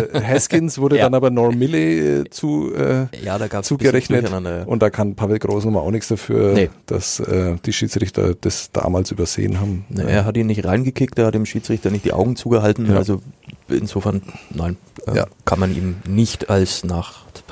[0.00, 1.04] äh, Haskins wurde Ja.
[1.04, 4.22] dann aber Norm Milley äh, zu äh, Ja, da gab es zugerechnet.
[4.22, 4.66] Durcheinander.
[4.66, 6.70] Und da kann Pavel Groß nochmal auch nichts dafür, Nee.
[6.86, 9.84] dass äh, die Schiedsrichter das damals übersehen haben.
[9.88, 12.86] Ne, er hat ihn nicht reingekickt, er hat dem Schiedsrichter nicht die Augen zugehalten.
[12.90, 12.96] Ja.
[12.96, 13.22] Also
[13.68, 15.26] insofern, nein, äh, Ja.
[15.44, 16.82] kann man ihm nicht als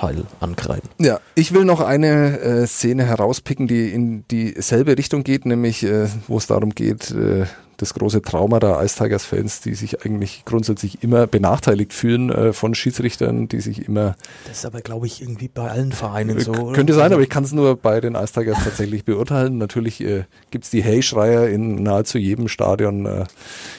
[0.02, 0.88] Nachteil ankreiden.
[0.98, 6.08] Ja, ich will noch eine äh, Szene herauspicken, die in dieselbe Richtung geht, nämlich äh,
[6.28, 7.46] wo es darum geht, äh,
[7.82, 12.74] das große Trauma der Ice Tigers-Fans, die sich eigentlich grundsätzlich immer benachteiligt fühlen äh, von
[12.74, 14.16] Schiedsrichtern, die sich immer
[14.46, 16.52] Das ist aber, glaube ich, irgendwie bei allen Vereinen Äh, so.
[16.52, 16.72] oder?
[16.72, 19.58] Könnte sein, aber ich kann es nur bei den Ice Tigers tatsächlich beurteilen.
[19.58, 23.06] Natürlich äh, gibt's die Hey-Schreier in nahezu jedem Stadion.
[23.06, 23.24] Äh,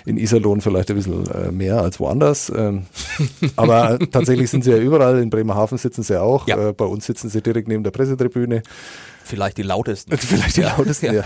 [0.06, 2.51] in Iserlohn vielleicht ein bisschen äh, mehr als woanders.
[2.56, 2.86] Ähm,
[3.56, 5.20] aber tatsächlich sind sie ja überall.
[5.22, 6.47] In Bremerhaven sitzen sie auch.
[6.47, 6.70] Ja.
[6.70, 8.64] Äh, bei uns sitzen sie direkt neben der Pressetribüne.
[9.26, 10.17] Vielleicht die lautesten.
[10.17, 11.24] Vielleicht die lautesten, ja.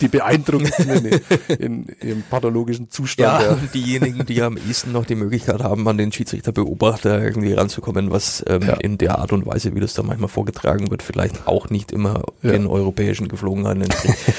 [0.00, 1.20] Die beeindruckendsten in,
[1.58, 3.42] in ihrem pathologischen Zustand.
[3.42, 3.58] Ja, Ja.
[3.74, 8.62] diejenigen, die am ehesten noch die Möglichkeit haben, an den Schiedsrichterbeobachter irgendwie ranzukommen, was ähm,
[8.62, 8.74] Ja.
[8.74, 12.22] in der Art und Weise, wie das da manchmal vorgetragen wird, vielleicht auch nicht immer
[12.42, 12.52] Ja.
[12.52, 14.18] den europäischen Geflogenheiten entspricht.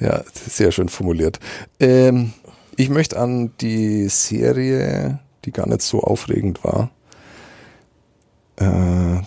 [0.00, 1.38] Ja, sehr schön formuliert.
[1.78, 2.32] Ähm,
[2.76, 6.90] ich möchte an die Serie, die gar nicht so aufregend war,
[8.56, 9.20] äh,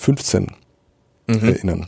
[0.00, 0.46] 2015
[1.26, 1.48] Mhm.
[1.48, 1.86] erinnern.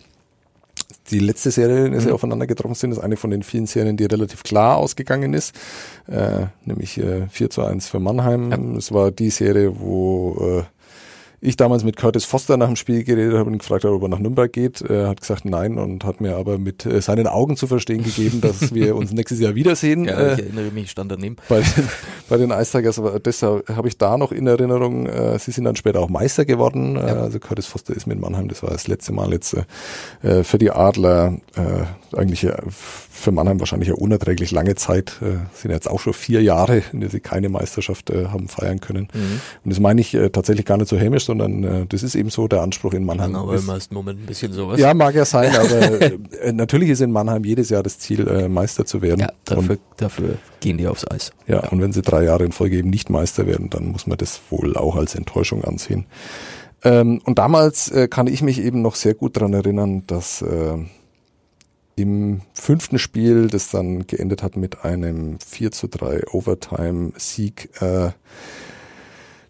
[1.11, 2.15] Die letzte Serie, in der sie Mhm.
[2.15, 5.55] aufeinander getroffen sind, ist eine von den vielen Serien, die relativ klar ausgegangen ist,
[6.07, 8.77] äh, nämlich äh, 4 zu 1 für Mannheim.
[8.77, 10.63] Es war die Serie, wo äh,
[11.45, 14.09] ich damals mit Curtis Foster nach dem Spiel geredet habe und gefragt habe, ob er
[14.09, 14.81] nach Nürnberg geht.
[14.81, 18.41] Er hat gesagt nein und hat mir aber mit äh, seinen Augen zu verstehen gegeben,
[18.41, 20.05] dass wir uns nächstes Jahr wiedersehen.
[20.05, 21.37] Ja, äh, ich erinnere mich, ich stand daneben.
[21.49, 21.89] bei den,
[22.29, 25.65] bei den Ice Tigers, aber deshalb habe ich da noch in Erinnerung, äh, sie sind
[25.65, 26.95] dann später auch Meister geworden.
[26.95, 29.57] Äh, also Curtis Foster ist mit Mannheim, das war das letzte Mal jetzt
[30.23, 32.55] äh, für die Adler äh, eigentlich äh,
[33.23, 35.19] für Mannheim wahrscheinlich eine unerträglich lange Zeit.
[35.23, 38.81] Äh, sind jetzt auch schon vier Jahre, in der sie keine Meisterschaft äh, haben feiern
[38.81, 39.09] können.
[39.15, 39.41] Mhm.
[39.65, 42.29] Und das meine ich äh, tatsächlich gar nicht so hämisch, sondern äh, das ist eben
[42.31, 43.35] so der Anspruch in Mannheim.
[43.37, 44.79] Aber ist- im ersten Moment ein bisschen sowas.
[44.79, 48.49] ja, mag ja sein, aber äh, natürlich ist in Mannheim jedes Jahr das Ziel, äh,
[48.49, 49.21] Meister zu werden.
[49.21, 51.33] ja Und dafür, dafür gehen die aufs Eis.
[51.47, 54.19] ja, und wenn sie drei Jahre in Folge eben nicht Meister werden, dann muss man
[54.19, 56.07] das wohl auch als Enttäuschung ansehen.
[56.85, 60.79] Ähm, und damals äh, kann ich mich eben noch sehr gut dran erinnern, dass äh,
[61.97, 68.11] im fünften Spiel, das dann geendet hat mit einem 4 zu 3 Overtime-Sieg, äh,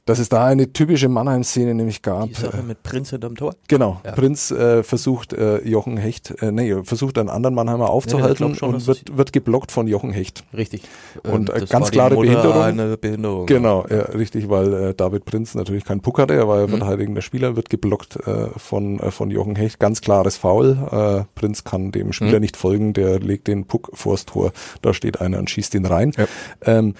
[0.04, 2.26] dass es da eine typische Mannheim-Szene nämlich gab.
[2.26, 3.54] Die Sache mit Prinz hinterm Tor.
[3.68, 4.00] Genau.
[4.04, 4.12] Ja.
[4.12, 8.74] Prinz äh, versucht äh, Jochen Hecht, äh, nee, versucht einen anderen Mannheimer aufzuhalten glaub schon,
[8.74, 10.42] und wird, wird geblockt von Jochen Hecht.
[10.56, 10.82] Richtig.
[11.22, 12.62] Und, äh, das ganz klare Behinderung.
[12.62, 13.46] Eine Behinderung.
[13.46, 16.70] Genau, ja, richtig, weil äh, David Prinz natürlich keinen Puck hatte, er war ja Mhm.
[16.78, 20.78] verteidigender Spieler, wird geblockt äh, von, äh, von Jochen Hecht, ganz klares Foul.
[20.90, 22.40] Äh, Prinz kann dem Spieler Mhm.
[22.40, 26.12] nicht folgen, der legt den Puck vors Tor, da steht einer und schießt ihn rein.
[26.16, 26.26] Ja.
[26.62, 26.94] Ähm,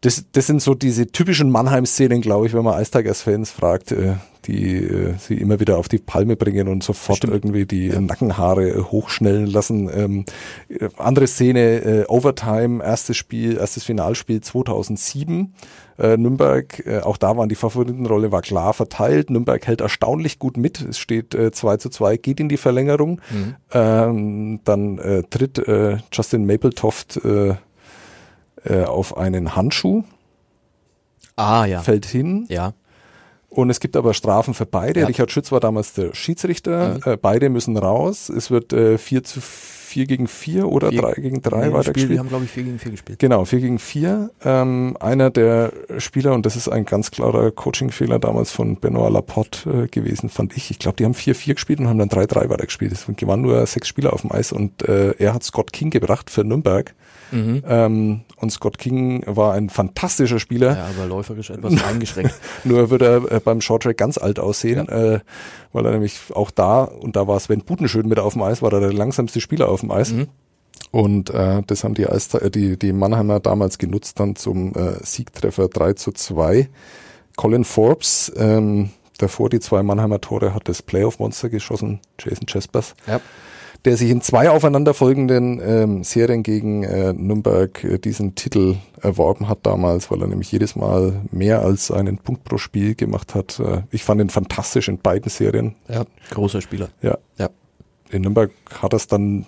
[0.00, 4.14] das, das sind so diese typischen Mannheim-Szenen, glaube ich, wenn man Ice Tigers-Fans fragt, äh,
[4.46, 7.34] die äh, sie immer wieder auf die Palme bringen und sofort Stimmt.
[7.34, 9.90] irgendwie die Nackenhaare äh, hochschnellen lassen.
[9.92, 10.24] Ähm,
[10.68, 15.52] äh, andere Szene, äh, Overtime, erstes Spiel, erstes Finalspiel 2007.
[15.98, 19.30] Äh, Nürnberg, äh, auch da waren die Favoritenrolle war klar verteilt.
[19.30, 20.80] Nürnberg hält erstaunlich gut mit.
[20.80, 23.20] Es steht äh, 2 zu 2, geht in die Verlängerung.
[23.30, 23.54] Mhm.
[23.72, 27.54] Ähm, dann äh, tritt äh, Justin Mappletoft äh,
[28.64, 30.04] äh, auf einen Handschuh,
[31.36, 31.80] Ah, ja.
[31.80, 32.46] fällt hin.
[32.48, 32.72] Ja.
[33.50, 35.00] Und es gibt aber Strafen für beide.
[35.00, 35.06] Ja.
[35.06, 35.08] Mhm.
[35.08, 37.00] Richard Schütz war damals der Schiedsrichter.
[37.06, 38.28] Äh, beide müssen raus.
[38.28, 41.72] Es wird äh, 4 zu 4 gegen 4 oder Vier- 3 gegen 3 Nee, Spiel,
[41.72, 42.10] weitergespielt.
[42.10, 43.18] wir haben, glaube ich, 4 gegen 4 gespielt.
[43.20, 44.30] Genau, 4 gegen 4.
[44.44, 49.84] Ähm, einer der Spieler, und das ist ein ganz klarer Coaching-Fehler damals von Benoit Laporte
[49.84, 50.70] äh, gewesen, fand ich.
[50.70, 52.92] Ich glaube, die haben 4-4 gespielt und haben dann 3-3 weitergespielt.
[52.92, 56.28] Es waren nur sechs Spieler auf dem Eis und äh, er hat Scott King gebracht
[56.28, 56.94] für Nürnberg.
[57.30, 57.62] Mhm.
[57.66, 60.76] Ähm, und Scott King war ein fantastischer Spieler.
[60.76, 62.34] Ja, aber läuferisch etwas eingeschränkt.
[62.64, 65.20] Nur wird er äh, beim Shorttrack ganz alt aussehen, äh,
[65.72, 68.72] weil er nämlich auch da, und da war Sven Butenschön mit auf dem Eis, war
[68.72, 70.12] er der langsamste Spieler auf dem Eis.
[70.12, 70.28] Mhm.
[70.90, 75.04] Und äh, das haben die, Eis, äh, die, die Mannheimer damals genutzt dann zum äh,
[75.04, 76.68] Siegtreffer 3 zu 2.
[77.36, 83.20] Colin Forbes, ähm, davor die zwei Mannheimer Tore, hat das Playoff-Monster geschossen, Jason Chespers Ja.
[83.84, 89.60] Der sich in zwei aufeinanderfolgenden ähm, Serien gegen äh, Nürnberg äh, diesen Titel erworben hat
[89.62, 93.60] damals, weil er nämlich jedes Mal mehr als einen Punkt pro Spiel gemacht hat.
[93.60, 95.74] Äh, ich fand ihn fantastisch in beiden Serien.
[95.88, 96.04] ja.
[96.30, 96.88] Großer Spieler.
[97.02, 97.18] Ja.
[97.38, 97.50] Ja.
[98.10, 98.50] In Nürnberg
[98.80, 99.46] hat er es dann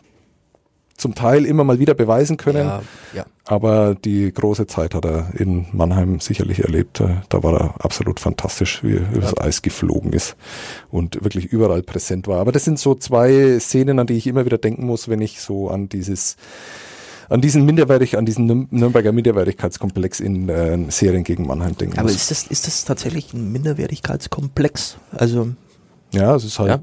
[1.00, 2.82] zum Teil immer mal wieder beweisen können, Ja,
[3.14, 3.24] ja.
[3.44, 7.00] aber die große Zeit hat er in Mannheim sicherlich erlebt.
[7.00, 10.36] Äh, Da war er absolut fantastisch, wie er übers Eis geflogen ist
[10.90, 12.38] und wirklich überall präsent war.
[12.40, 15.40] Aber das sind so zwei Szenen, an die ich immer wieder denken muss, wenn ich
[15.40, 16.36] so an dieses
[17.28, 22.08] an diesen Minderwertig, an diesen Nürn- Nürnberger Minderwertigkeitskomplex in äh, Serien gegen Mannheim denken Aber
[22.08, 22.16] muss.
[22.16, 24.96] ist das, ist das tatsächlich ein Minderwertigkeitskomplex?
[25.12, 25.50] Also,
[26.12, 26.80] Ja, es ist halt,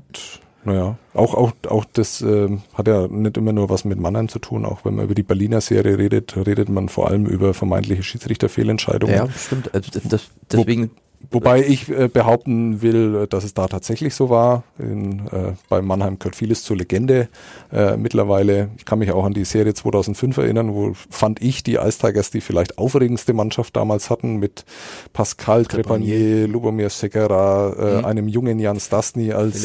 [0.64, 4.39] naja, auch, auch, auch das ähm, hat ja nicht immer nur was mit Mannheim zu
[4.39, 8.03] tun, auch wenn man über die Berliner Serie redet, redet man vor allem über vermeintliche
[8.03, 9.16] Schiedsrichterfehlentscheidungen.
[9.16, 9.74] ja, stimmt.
[9.74, 10.91] Also, das, deswegen,
[11.30, 14.63] Wobei ich äh, behaupten will, äh, dass es da tatsächlich so war.
[14.80, 17.28] In, äh, bei Mannheim gehört vieles zur Legende
[17.72, 18.70] äh, mittlerweile.
[18.78, 22.32] Ich kann mich auch an die Serie 2005 erinnern, wo fand ich die Ice Tigers
[22.32, 24.63] die vielleicht aufregendste Mannschaft damals hatten mit
[25.11, 28.05] Pascal Trepanier, Lubomir Sekera, äh, Mhm.
[28.05, 29.55] einem jungen Jan Stasny als,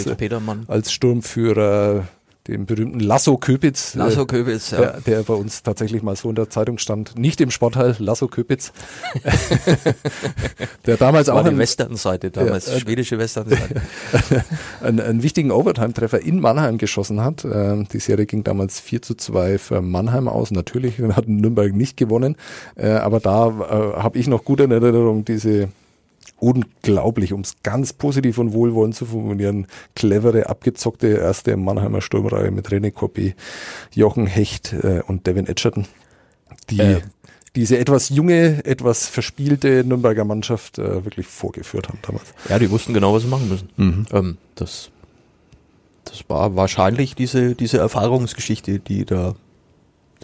[0.68, 2.08] als Sturmführer,
[2.48, 3.94] dem berühmten Lasso Köpitz.
[3.94, 4.78] Lasso äh, Köbitz, ja.
[4.78, 8.26] der, der bei uns tatsächlich mal so in der Zeitung stand, nicht im Sportteil, Lasso
[8.26, 8.72] Köpitz.
[10.86, 13.82] der damals war auch die ein, Westernseite damals, Ja, äh, schwedische Westernseite.
[14.82, 17.44] einen, einen wichtigen Overtime-Treffer in Mannheim geschossen hat.
[17.44, 20.50] Ähm, die Serie ging damals 4 zu 2 für Mannheim aus.
[20.50, 22.36] Natürlich hat Nürnberg nicht gewonnen,
[22.74, 25.68] äh, aber da äh, habe ich noch gut in Erinnerung diese
[26.38, 32.68] unglaublich, um es ganz positiv und wohlwollend zu formulieren, clevere, abgezockte erste Mannheimer Sturmreihe mit
[32.68, 33.34] René Koppé,
[33.94, 35.86] Jochen Hecht äh, und Devin Edgerton,
[36.70, 37.00] die Äh.
[37.54, 42.34] diese etwas junge, etwas verspielte Nürnberger Mannschaft äh, wirklich vorgeführt haben damals.
[42.48, 43.68] Ja, die wussten genau, was sie machen müssen.
[44.12, 44.90] Ähm, das,
[46.04, 49.34] das war wahrscheinlich diese, diese Erfahrungsgeschichte, die da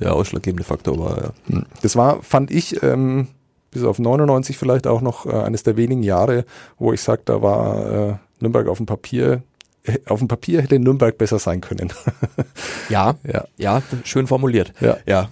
[0.01, 1.23] der ausschlaggebende Faktor war.
[1.23, 1.33] Ja.
[1.49, 1.67] Hm.
[1.83, 3.29] Das war, fand ich, ähm,
[3.79, 6.45] bis auf 99 vielleicht auch noch äh, eines der wenigen Jahre,
[6.79, 9.43] wo ich sage, da war äh, Nürnberg auf dem Papier,
[9.85, 11.93] äh, auf dem Papier hätte Nürnberg besser sein können.
[12.89, 14.73] ja, ja, ja, schön formuliert.
[14.81, 15.29] ja, Ja,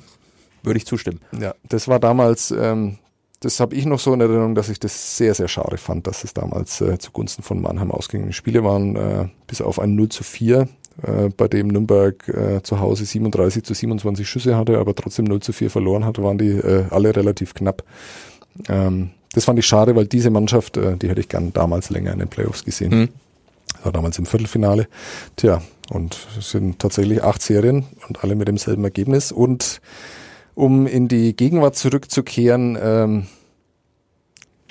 [0.63, 1.21] würde ich zustimmen.
[1.39, 1.55] ja.
[1.69, 2.99] Das war damals, ähm,
[3.41, 6.25] das habe ich noch so in Erinnerung, dass ich das sehr, sehr schade fand, dass
[6.25, 8.27] es damals äh, zugunsten von Mannheim ausging.
[8.27, 10.69] Die Spiele waren äh, bis auf ein 0 zu 4,
[11.03, 15.41] äh, bei dem Nürnberg äh, zu Hause 37 zu 27 Schüsse hatte, aber trotzdem 0
[15.41, 17.83] zu 4 verloren hatte, waren die äh, alle relativ knapp.
[18.69, 22.13] Ähm, das fand ich schade, weil diese Mannschaft, äh, die hätte ich gern damals länger
[22.13, 22.99] in den Playoffs gesehen.
[23.01, 23.09] Mhm.
[23.83, 24.89] War damals im Viertelfinale.
[25.37, 29.33] Tja, und es sind tatsächlich acht Serien und alle mit demselben Ergebnis.
[29.33, 29.81] Und
[30.55, 33.27] um in die Gegenwart zurückzukehren, ähm,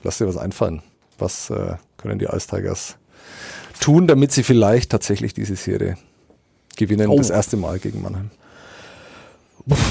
[0.02, 0.82] lass dir was einfallen.
[1.18, 2.98] Was äh, können die Ice Tigers
[3.80, 5.98] tun, damit sie vielleicht tatsächlich diese Serie
[6.76, 7.18] gewinnen, Oh.
[7.18, 8.32] das erste Mal gegen Mannheim?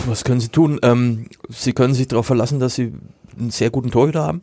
[0.06, 0.78] Was können sie tun?
[0.82, 2.92] Ähm, sie können sich darauf verlassen, dass sie
[3.38, 4.42] einen sehr guten Torhüter haben.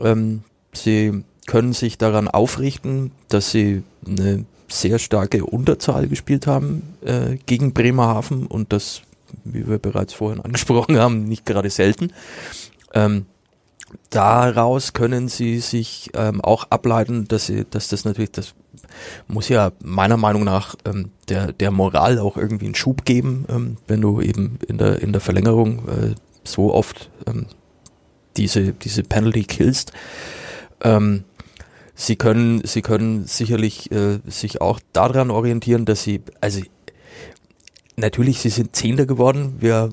[0.00, 7.36] Ähm, sie können sich daran aufrichten, dass sie eine sehr starke Unterzahl gespielt haben äh,
[7.46, 9.02] gegen Bremerhaven und das,
[9.44, 12.12] wie wir bereits vorhin angesprochen haben, nicht gerade selten.
[12.92, 13.26] Ähm,
[14.10, 18.54] daraus können sie sich ähm, auch ableiten, dass sie, dass das natürlich, das
[19.28, 23.76] muss ja meiner Meinung nach ähm, der, der Moral auch irgendwie einen Schub geben, ähm,
[23.86, 26.14] wenn du eben in der, in der Verlängerung äh,
[26.44, 27.46] so oft ähm,
[28.36, 29.92] diese, diese Penalty killst.
[30.82, 31.24] Ähm,
[31.94, 36.60] sie können, sie können sicherlich äh, sich auch daran orientieren, dass sie, also
[37.96, 39.56] natürlich, sie sind Zehnter geworden.
[39.58, 39.90] Wir,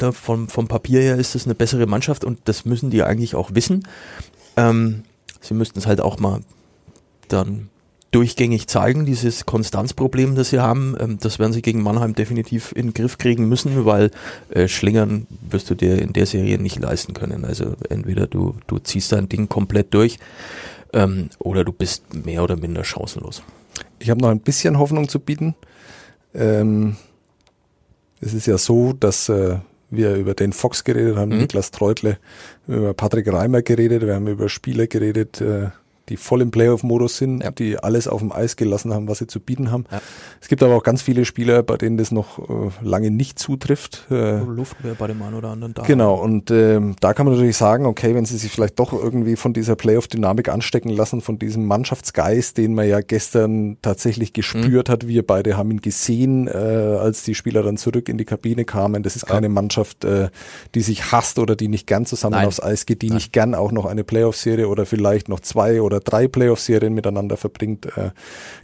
[0.00, 3.34] ne, vom, vom Papier her ist es eine bessere Mannschaft und das müssen die eigentlich
[3.34, 3.86] auch wissen.
[4.56, 5.04] Ähm,
[5.40, 6.40] sie müssten es halt auch mal
[7.28, 7.68] dann
[8.12, 10.96] durchgängig zeigen, dieses Konstanzproblem, das sie haben.
[11.00, 14.10] Ähm, das werden sie gegen Mannheim definitiv in den Griff kriegen müssen, weil
[14.50, 17.44] äh, Schlingern wirst du dir in der Serie nicht leisten können.
[17.44, 20.18] Also entweder du, du ziehst dein Ding komplett durch
[20.92, 23.42] ähm, oder du bist mehr oder minder chancenlos.
[23.98, 25.54] Ich habe noch ein bisschen Hoffnung zu bieten.
[26.34, 26.96] Ähm,
[28.20, 29.56] es ist ja so, dass äh,
[29.90, 31.38] wir über den Fox geredet haben, mhm.
[31.38, 32.18] Niklas Treutle,
[32.66, 35.70] über Patrick Reimer geredet, wir haben über Spieler geredet, äh,
[36.08, 37.50] die voll im Playoff-Modus sind, ja.
[37.50, 39.84] die alles auf dem Eis gelassen haben, was sie zu bieten haben.
[39.90, 40.00] Ja.
[40.40, 44.06] Es gibt aber auch ganz viele Spieler, bei denen das noch äh, lange nicht zutrifft.
[44.10, 45.82] Äh, Luft wäre bei dem einen oder anderen da.
[45.82, 49.36] Genau, und ähm, da kann man natürlich sagen, okay, wenn sie sich vielleicht doch irgendwie
[49.36, 54.92] von dieser Playoff-Dynamik anstecken lassen, von diesem Mannschaftsgeist, den man ja gestern tatsächlich gespürt mhm.
[54.92, 58.64] hat, wir beide haben ihn gesehen, äh, als die Spieler dann zurück in die Kabine
[58.64, 59.02] kamen.
[59.02, 59.52] Das ist keine ja.
[59.52, 60.30] Mannschaft, äh,
[60.74, 62.46] die sich hasst oder die nicht gern zusammen Nein.
[62.46, 63.16] aufs Eis geht, die Nein.
[63.16, 67.86] nicht gern auch noch eine Playoff-Serie oder vielleicht noch zwei oder drei Playoff-Serien miteinander verbringt.
[67.96, 68.10] Äh,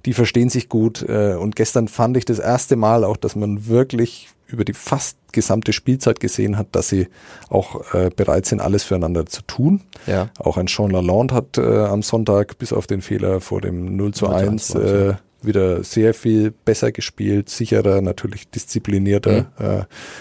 [0.05, 1.03] die verstehen sich gut.
[1.09, 5.19] Äh, und gestern fand ich das erste Mal auch, dass man wirklich über die fast
[5.33, 7.09] gesamte Spielzeit gesehen hat, dass sie
[7.51, 9.83] auch äh, bereit sind, alles füreinander zu tun.
[10.07, 10.31] Ja.
[10.39, 14.15] Auch ein Sean Lalonde hat äh, am Sonntag bis auf den Fehler vor dem 0
[14.15, 19.47] zu 1 äh, wieder sehr viel besser gespielt, sicherer, natürlich disziplinierter.
[19.59, 19.65] Mhm.
[19.65, 19.79] Äh,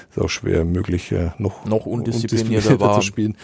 [0.09, 3.37] ist auch schwer möglich, äh, noch, noch undisziplinierter, undisziplinierter zu spielen.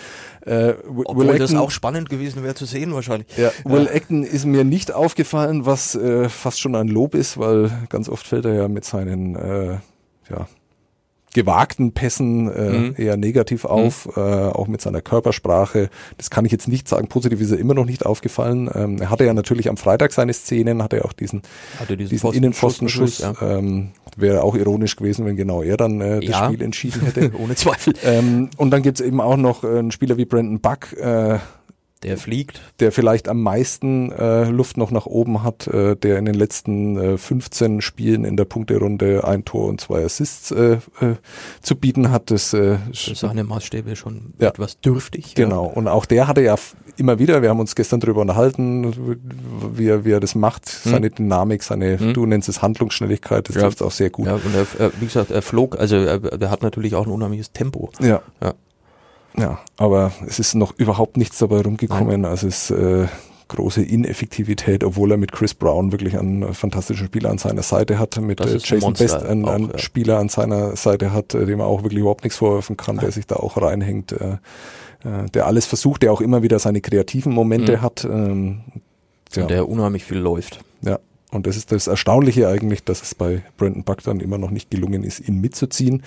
[0.45, 0.73] Äh,
[1.05, 3.27] Obwohl Will das auch spannend gewesen wäre zu sehen wahrscheinlich.
[3.37, 3.91] Ja, Will ja.
[3.91, 8.27] Acton ist mir nicht aufgefallen, was äh, fast schon ein Lob ist, weil ganz oft
[8.27, 9.77] fällt er ja mit seinen äh,
[10.29, 10.47] ja,
[11.33, 12.95] gewagten Pässen äh, mhm.
[12.97, 14.21] eher negativ auf, mhm.
[14.21, 15.89] äh, auch mit seiner Körpersprache.
[16.17, 17.07] Das kann ich jetzt nicht sagen.
[17.07, 18.69] Positiv ist er immer noch nicht aufgefallen.
[18.73, 21.41] Ähm, er hatte ja natürlich am Freitag seine Szenen, hatte er auch diesen,
[21.89, 23.19] diesen, diesen Innenpfostenschuss.
[23.19, 23.33] Ja.
[23.41, 26.45] Ähm, Wäre auch ironisch gewesen, wenn genau er dann äh, das ja.
[26.45, 27.31] Spiel entschieden hätte.
[27.39, 27.93] Ohne Zweifel.
[28.03, 31.39] Ähm, und dann gibt's eben auch noch äh, einen Spieler wie Brandon Buck, äh,
[32.03, 32.61] der fliegt.
[32.79, 36.97] Der vielleicht am meisten äh, Luft noch nach oben hat, äh, der in den letzten
[36.97, 41.15] äh, 15 Spielen in der Punkterunde ein Tor und zwei Assists äh, äh,
[41.61, 42.31] zu bieten hat.
[42.31, 44.49] Das, äh, das ist seine Maßstäbe schon ja.
[44.49, 45.35] etwas dürftig.
[45.35, 45.65] Genau.
[45.67, 45.73] Ja.
[45.73, 46.55] Und auch der hatte ja
[46.97, 49.17] immer wieder, wir haben uns gestern darüber unterhalten,
[49.73, 50.91] wie er, wie er das macht, hm.
[50.91, 52.13] seine Dynamik, seine, hm.
[52.13, 53.63] du nennst es Handlungsschnelligkeit, das ja.
[53.63, 54.27] trifft auch sehr gut.
[54.27, 57.51] Ja, und er, wie gesagt, er flog, also er, der hat natürlich auch ein unheimliches
[57.51, 57.89] Tempo.
[57.99, 58.21] Ja.
[58.41, 58.53] ja.
[59.37, 62.25] Ja, aber es ist noch überhaupt nichts dabei rumgekommen.
[62.25, 63.07] Also es ist äh,
[63.47, 68.19] große Ineffektivität, obwohl er mit Chris Brown wirklich einen fantastischen Spieler an seiner Seite hat,
[68.19, 69.77] mit äh, Jason Best einen, auch, einen ja.
[69.77, 73.11] Spieler an seiner Seite hat, äh, dem er auch wirklich überhaupt nichts vorwerfen kann, der
[73.11, 74.37] sich da auch reinhängt, äh,
[75.03, 77.81] äh, der alles versucht, der auch immer wieder seine kreativen Momente mhm.
[77.81, 78.05] hat.
[78.05, 78.61] Ähm,
[79.33, 79.45] ja.
[79.45, 80.59] Der unheimlich viel läuft.
[80.81, 80.99] Ja,
[81.33, 84.69] und das ist das Erstaunliche eigentlich, dass es bei Brandon Buck dann immer noch nicht
[84.69, 86.03] gelungen ist, ihn mitzuziehen.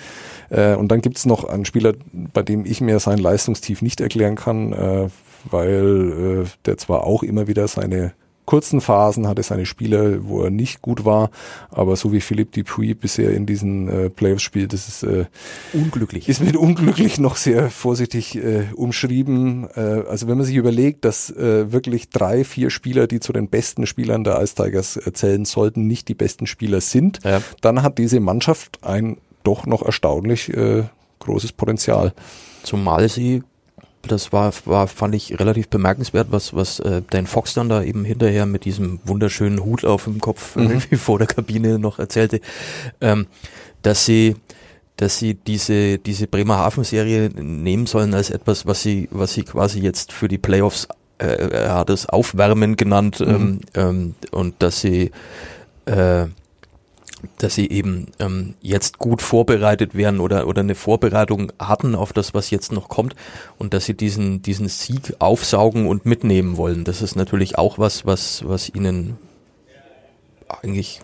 [0.50, 1.94] Äh, und dann gibt es noch einen Spieler,
[2.32, 5.08] bei dem ich mir sein Leistungstief nicht erklären kann, äh,
[5.50, 8.12] weil äh, der zwar auch immer wieder seine
[8.46, 11.30] kurzen Phasen hatte seine Spiele, wo er nicht gut war,
[11.70, 15.26] aber so wie Philippe Dupuis bisher in diesen äh, Playoffs spielt, das ist äh,
[15.72, 16.28] unglücklich.
[16.28, 19.68] Ist mit unglücklich noch sehr vorsichtig äh, umschrieben.
[19.74, 23.48] Äh, also wenn man sich überlegt, dass äh, wirklich drei, vier Spieler, die zu den
[23.48, 27.42] besten Spielern der Ice Tigers äh, zählen sollten, nicht die besten Spieler sind, ja.
[27.60, 30.84] dann hat diese Mannschaft ein doch noch erstaunlich äh,
[31.18, 32.14] großes Potenzial.
[32.62, 33.42] Zumal sie
[34.06, 38.04] das war, war, fand ich relativ bemerkenswert, was, was äh, Dan Fox dann da eben
[38.04, 40.70] hinterher mit diesem wunderschönen Hut auf dem Kopf mhm.
[40.70, 42.40] irgendwie vor der Kabine noch erzählte,
[43.00, 43.26] ähm,
[43.82, 44.36] dass sie
[44.98, 50.10] dass sie diese diese Bremerhaven-Serie nehmen sollen als etwas, was sie was sie quasi jetzt
[50.10, 50.88] für die Playoffs
[51.18, 53.26] äh, er hat es Aufwärmen genannt mhm.
[53.28, 55.10] ähm, ähm, und dass sie
[55.86, 56.26] äh,
[57.38, 62.34] dass sie eben ähm, jetzt gut vorbereitet werden oder, oder eine Vorbereitung hatten auf das,
[62.34, 63.14] was jetzt noch kommt
[63.58, 66.84] und dass sie diesen, diesen Sieg aufsaugen und mitnehmen wollen.
[66.84, 69.16] Das ist natürlich auch was, was, was ihnen
[70.48, 71.00] eigentlich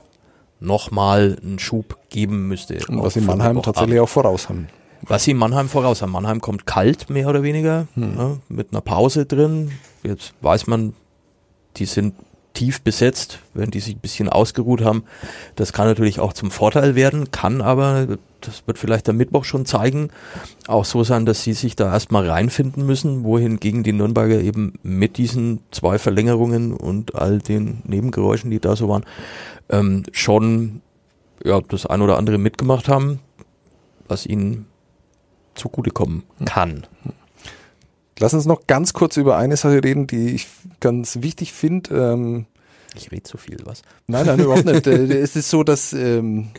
[0.60, 2.78] nochmal einen Schub geben müsste.
[2.88, 4.68] Und was sie Mannheim tatsächlich auch voraus haben.
[5.02, 6.12] Was sie in Mannheim voraus haben.
[6.12, 8.14] Mannheim kommt kalt, mehr oder weniger, hm.
[8.14, 9.72] ne, mit einer Pause drin.
[10.04, 10.94] Jetzt weiß man,
[11.76, 12.14] die sind
[12.54, 15.04] tief besetzt, wenn die sich ein bisschen ausgeruht haben.
[15.56, 19.66] Das kann natürlich auch zum Vorteil werden, kann aber, das wird vielleicht am Mittwoch schon
[19.66, 20.10] zeigen,
[20.66, 25.16] auch so sein, dass sie sich da erstmal reinfinden müssen, wohingegen die Nürnberger eben mit
[25.16, 29.04] diesen zwei Verlängerungen und all den Nebengeräuschen, die da so waren,
[29.68, 30.82] ähm, schon
[31.44, 33.20] ja, das ein oder andere mitgemacht haben,
[34.08, 34.66] was ihnen
[35.54, 36.86] zugutekommen kann.
[38.22, 40.46] Lass uns noch ganz kurz über eine Sache reden, die ich
[40.78, 41.92] ganz wichtig finde.
[41.92, 42.46] Ähm,
[42.94, 43.82] ich rede zu viel, was?
[44.06, 44.86] Nein, nein, überhaupt nicht.
[44.92, 46.50] Äh, es ist so, dass ähm,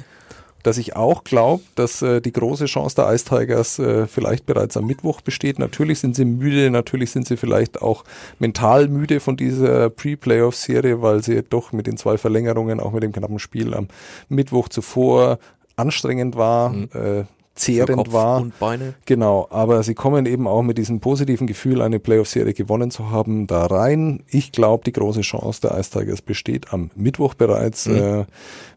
[0.61, 4.75] dass ich auch glaube, dass äh, die große Chance der Ice Tigers äh, vielleicht bereits
[4.75, 5.57] am Mittwoch besteht.
[5.57, 8.03] Natürlich sind sie müde, natürlich sind sie vielleicht auch
[8.39, 13.13] mental müde von dieser Pre-Playoff-Serie, weil sie doch mit den zwei Verlängerungen, auch mit dem
[13.13, 13.87] knappen Spiel am
[14.27, 15.39] Mittwoch zuvor
[15.77, 16.71] anstrengend war.
[16.71, 16.89] Mhm.
[16.93, 17.23] Äh,
[17.55, 18.41] zehrend war.
[18.41, 18.95] Und Beine.
[19.05, 23.47] Genau, aber sie kommen eben auch mit diesem positiven Gefühl, eine Playoff-Serie gewonnen zu haben,
[23.47, 24.23] da rein.
[24.27, 27.95] Ich glaube, die große Chance der Ice Tigers besteht am Mittwoch bereits, mhm.
[27.95, 28.25] äh,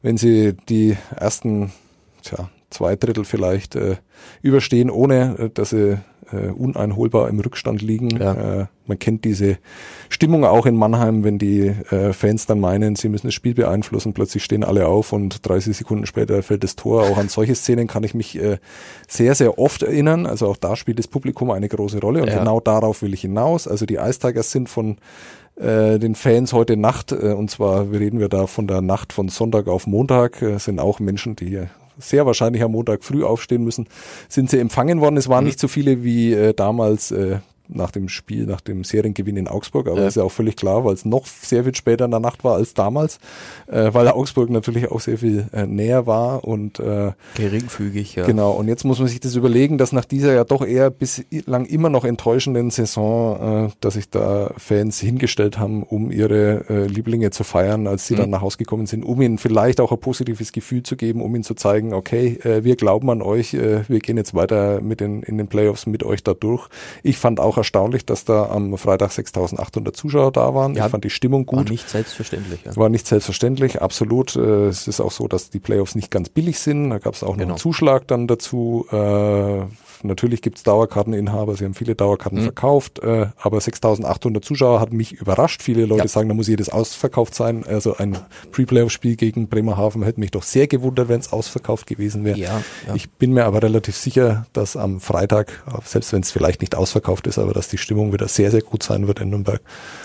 [0.03, 1.73] wenn sie die ersten
[2.23, 3.97] tja, zwei Drittel vielleicht äh,
[4.43, 5.99] überstehen, ohne äh, dass sie
[6.33, 8.11] äh, uneinholbar im Rückstand liegen.
[8.11, 8.63] Ja.
[8.63, 9.59] Äh, man kennt diese
[10.09, 14.13] Stimmung auch in Mannheim, wenn die äh, Fans dann meinen, sie müssen das Spiel beeinflussen,
[14.13, 17.03] plötzlich stehen alle auf und 30 Sekunden später fällt das Tor.
[17.03, 18.59] Auch an solche Szenen kann ich mich äh,
[19.09, 20.27] sehr, sehr oft erinnern.
[20.27, 22.39] Also auch da spielt das Publikum eine große Rolle und ja.
[22.39, 23.67] genau darauf will ich hinaus.
[23.67, 24.99] Also die Ice Tigers sind von
[25.57, 29.29] äh, den Fans heute Nacht, äh, und zwar reden wir da von der Nacht von
[29.29, 31.67] Sonntag auf Montag, äh, sind auch Menschen, die
[31.99, 33.89] sehr wahrscheinlich am Montag früh aufstehen müssen,
[34.29, 35.17] sind sie empfangen worden.
[35.17, 35.49] Es waren mhm.
[35.49, 37.39] nicht so viele wie äh, damals äh,
[37.69, 40.07] nach dem Spiel, nach dem Seriengewinn in Augsburg, aber ja.
[40.07, 42.55] ist ja auch völlig klar, weil es noch sehr viel später in der Nacht war
[42.55, 43.19] als damals,
[43.67, 48.27] äh, weil Augsburg natürlich auch sehr viel äh, näher war und äh, geringfügig, ja.
[48.27, 51.67] Genau, und jetzt muss man sich das überlegen, dass nach dieser ja doch eher bislang
[51.67, 57.31] immer noch enttäuschenden Saison, äh, dass sich da Fans hingestellt haben, um ihre äh, Lieblinge
[57.31, 58.19] zu feiern, als sie mhm.
[58.19, 61.35] dann nach Hause gekommen sind, um ihnen vielleicht auch ein positives Gefühl zu geben, um
[61.35, 65.01] ihnen zu zeigen, okay, äh, wir glauben an euch, äh, wir gehen jetzt weiter mit
[65.01, 66.69] den, in den Playoffs mit euch da durch.
[67.03, 70.75] Ich fand auch auch erstaunlich, dass da am Freitag 6800 Zuschauer da waren.
[70.75, 71.59] Ja, ich fand die Stimmung gut.
[71.59, 72.61] War nicht selbstverständlich.
[72.65, 72.77] Ja.
[72.77, 74.37] War nicht selbstverständlich, absolut.
[74.37, 76.91] Äh, es ist auch so, dass die Playoffs nicht ganz billig sind.
[76.91, 77.49] Da gab es auch noch genau.
[77.51, 78.87] einen Zuschlag dann dazu.
[78.91, 79.63] Äh,
[80.03, 82.45] Natürlich gibt es Dauerkarteninhaber, sie haben viele Dauerkarten mhm.
[82.45, 85.63] verkauft, äh, aber 6800 Zuschauer hat mich überrascht.
[85.63, 86.09] Viele Leute ja.
[86.09, 87.65] sagen, da muss jedes ausverkauft sein.
[87.67, 88.19] Also ein
[88.53, 92.39] Pre-Playoff-Spiel gegen Bremerhaven hätte mich doch sehr gewundert, wenn es ausverkauft gewesen wäre.
[92.39, 92.95] Ja, ja.
[92.95, 97.27] Ich bin mir aber relativ sicher, dass am Freitag, selbst wenn es vielleicht nicht ausverkauft
[97.27, 99.61] ist, aber dass die Stimmung wieder sehr, sehr gut sein wird in Nürnberg.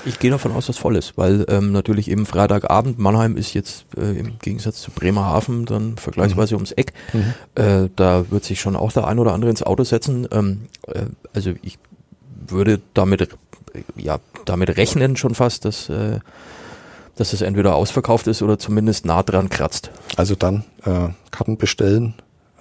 [0.06, 3.86] Ich gehe davon aus, dass voll ist, weil ähm, natürlich eben Freitagabend, Mannheim ist jetzt
[3.98, 6.60] äh, im Gegensatz zu Bremerhaven dann vergleichsweise mhm.
[6.60, 6.94] ums Eck.
[7.14, 7.34] Mhm.
[7.56, 10.28] Äh, da wird sich schon auch der ein oder andere ins Auto setzen.
[10.32, 11.80] Ähm, äh, also ich
[12.48, 13.28] würde damit,
[13.96, 16.20] ja, damit rechnen schon fast, dass, äh,
[17.16, 19.90] dass es entweder ausverkauft ist oder zumindest nah dran kratzt.
[20.16, 22.14] Also dann äh, Karten bestellen.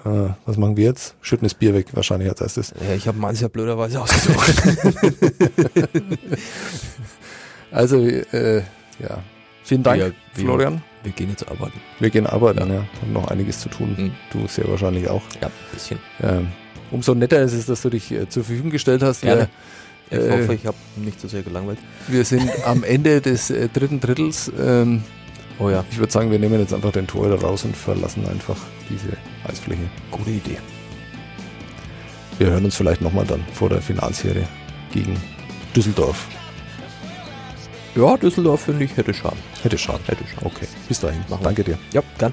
[0.05, 1.15] Äh, was machen wir jetzt?
[1.21, 2.75] Schütten das Bier weg wahrscheinlich als erstes.
[2.81, 4.63] Ja, ich habe meins ja blöderweise ausgesucht.
[7.71, 8.59] also äh,
[8.99, 9.23] ja,
[9.63, 10.83] vielen Dank, wir, Florian.
[11.03, 11.81] Wir gehen jetzt arbeiten.
[11.99, 12.75] Wir gehen arbeiten, ja.
[12.75, 12.85] ja.
[13.01, 13.95] Haben noch einiges zu tun.
[13.97, 14.13] Mhm.
[14.33, 15.23] Du sehr wahrscheinlich auch.
[15.41, 15.99] Ja, ein bisschen.
[16.23, 16.49] Ähm,
[16.91, 19.23] umso netter ist es, dass du dich äh, zur Verfügung gestellt hast.
[19.23, 19.49] Gerne.
[20.11, 21.79] Ich äh, hoffe, ich habe nicht so sehr gelangweilt.
[22.09, 24.51] Wir sind am Ende des äh, dritten Drittels.
[24.59, 25.05] Ähm,
[25.61, 25.85] oh ja.
[25.91, 28.57] Ich würde sagen, wir nehmen jetzt einfach den Tor raus und verlassen einfach
[28.89, 29.89] diese Eisfläche.
[30.11, 30.59] Gute Idee.
[32.39, 34.49] Wir hören uns vielleicht nochmal dann vor der Finalserie
[34.93, 35.17] gegen
[35.77, 36.27] Düsseldorf.
[37.95, 39.39] Ja, Düsseldorf finde ich hätte Schaden.
[39.63, 40.01] Hätte Schaden.
[40.07, 40.47] Hätte Schaden.
[40.47, 40.67] Okay.
[40.89, 41.23] Bis dahin.
[41.29, 41.79] Machen Danke dir.
[41.93, 42.33] Ja, gern.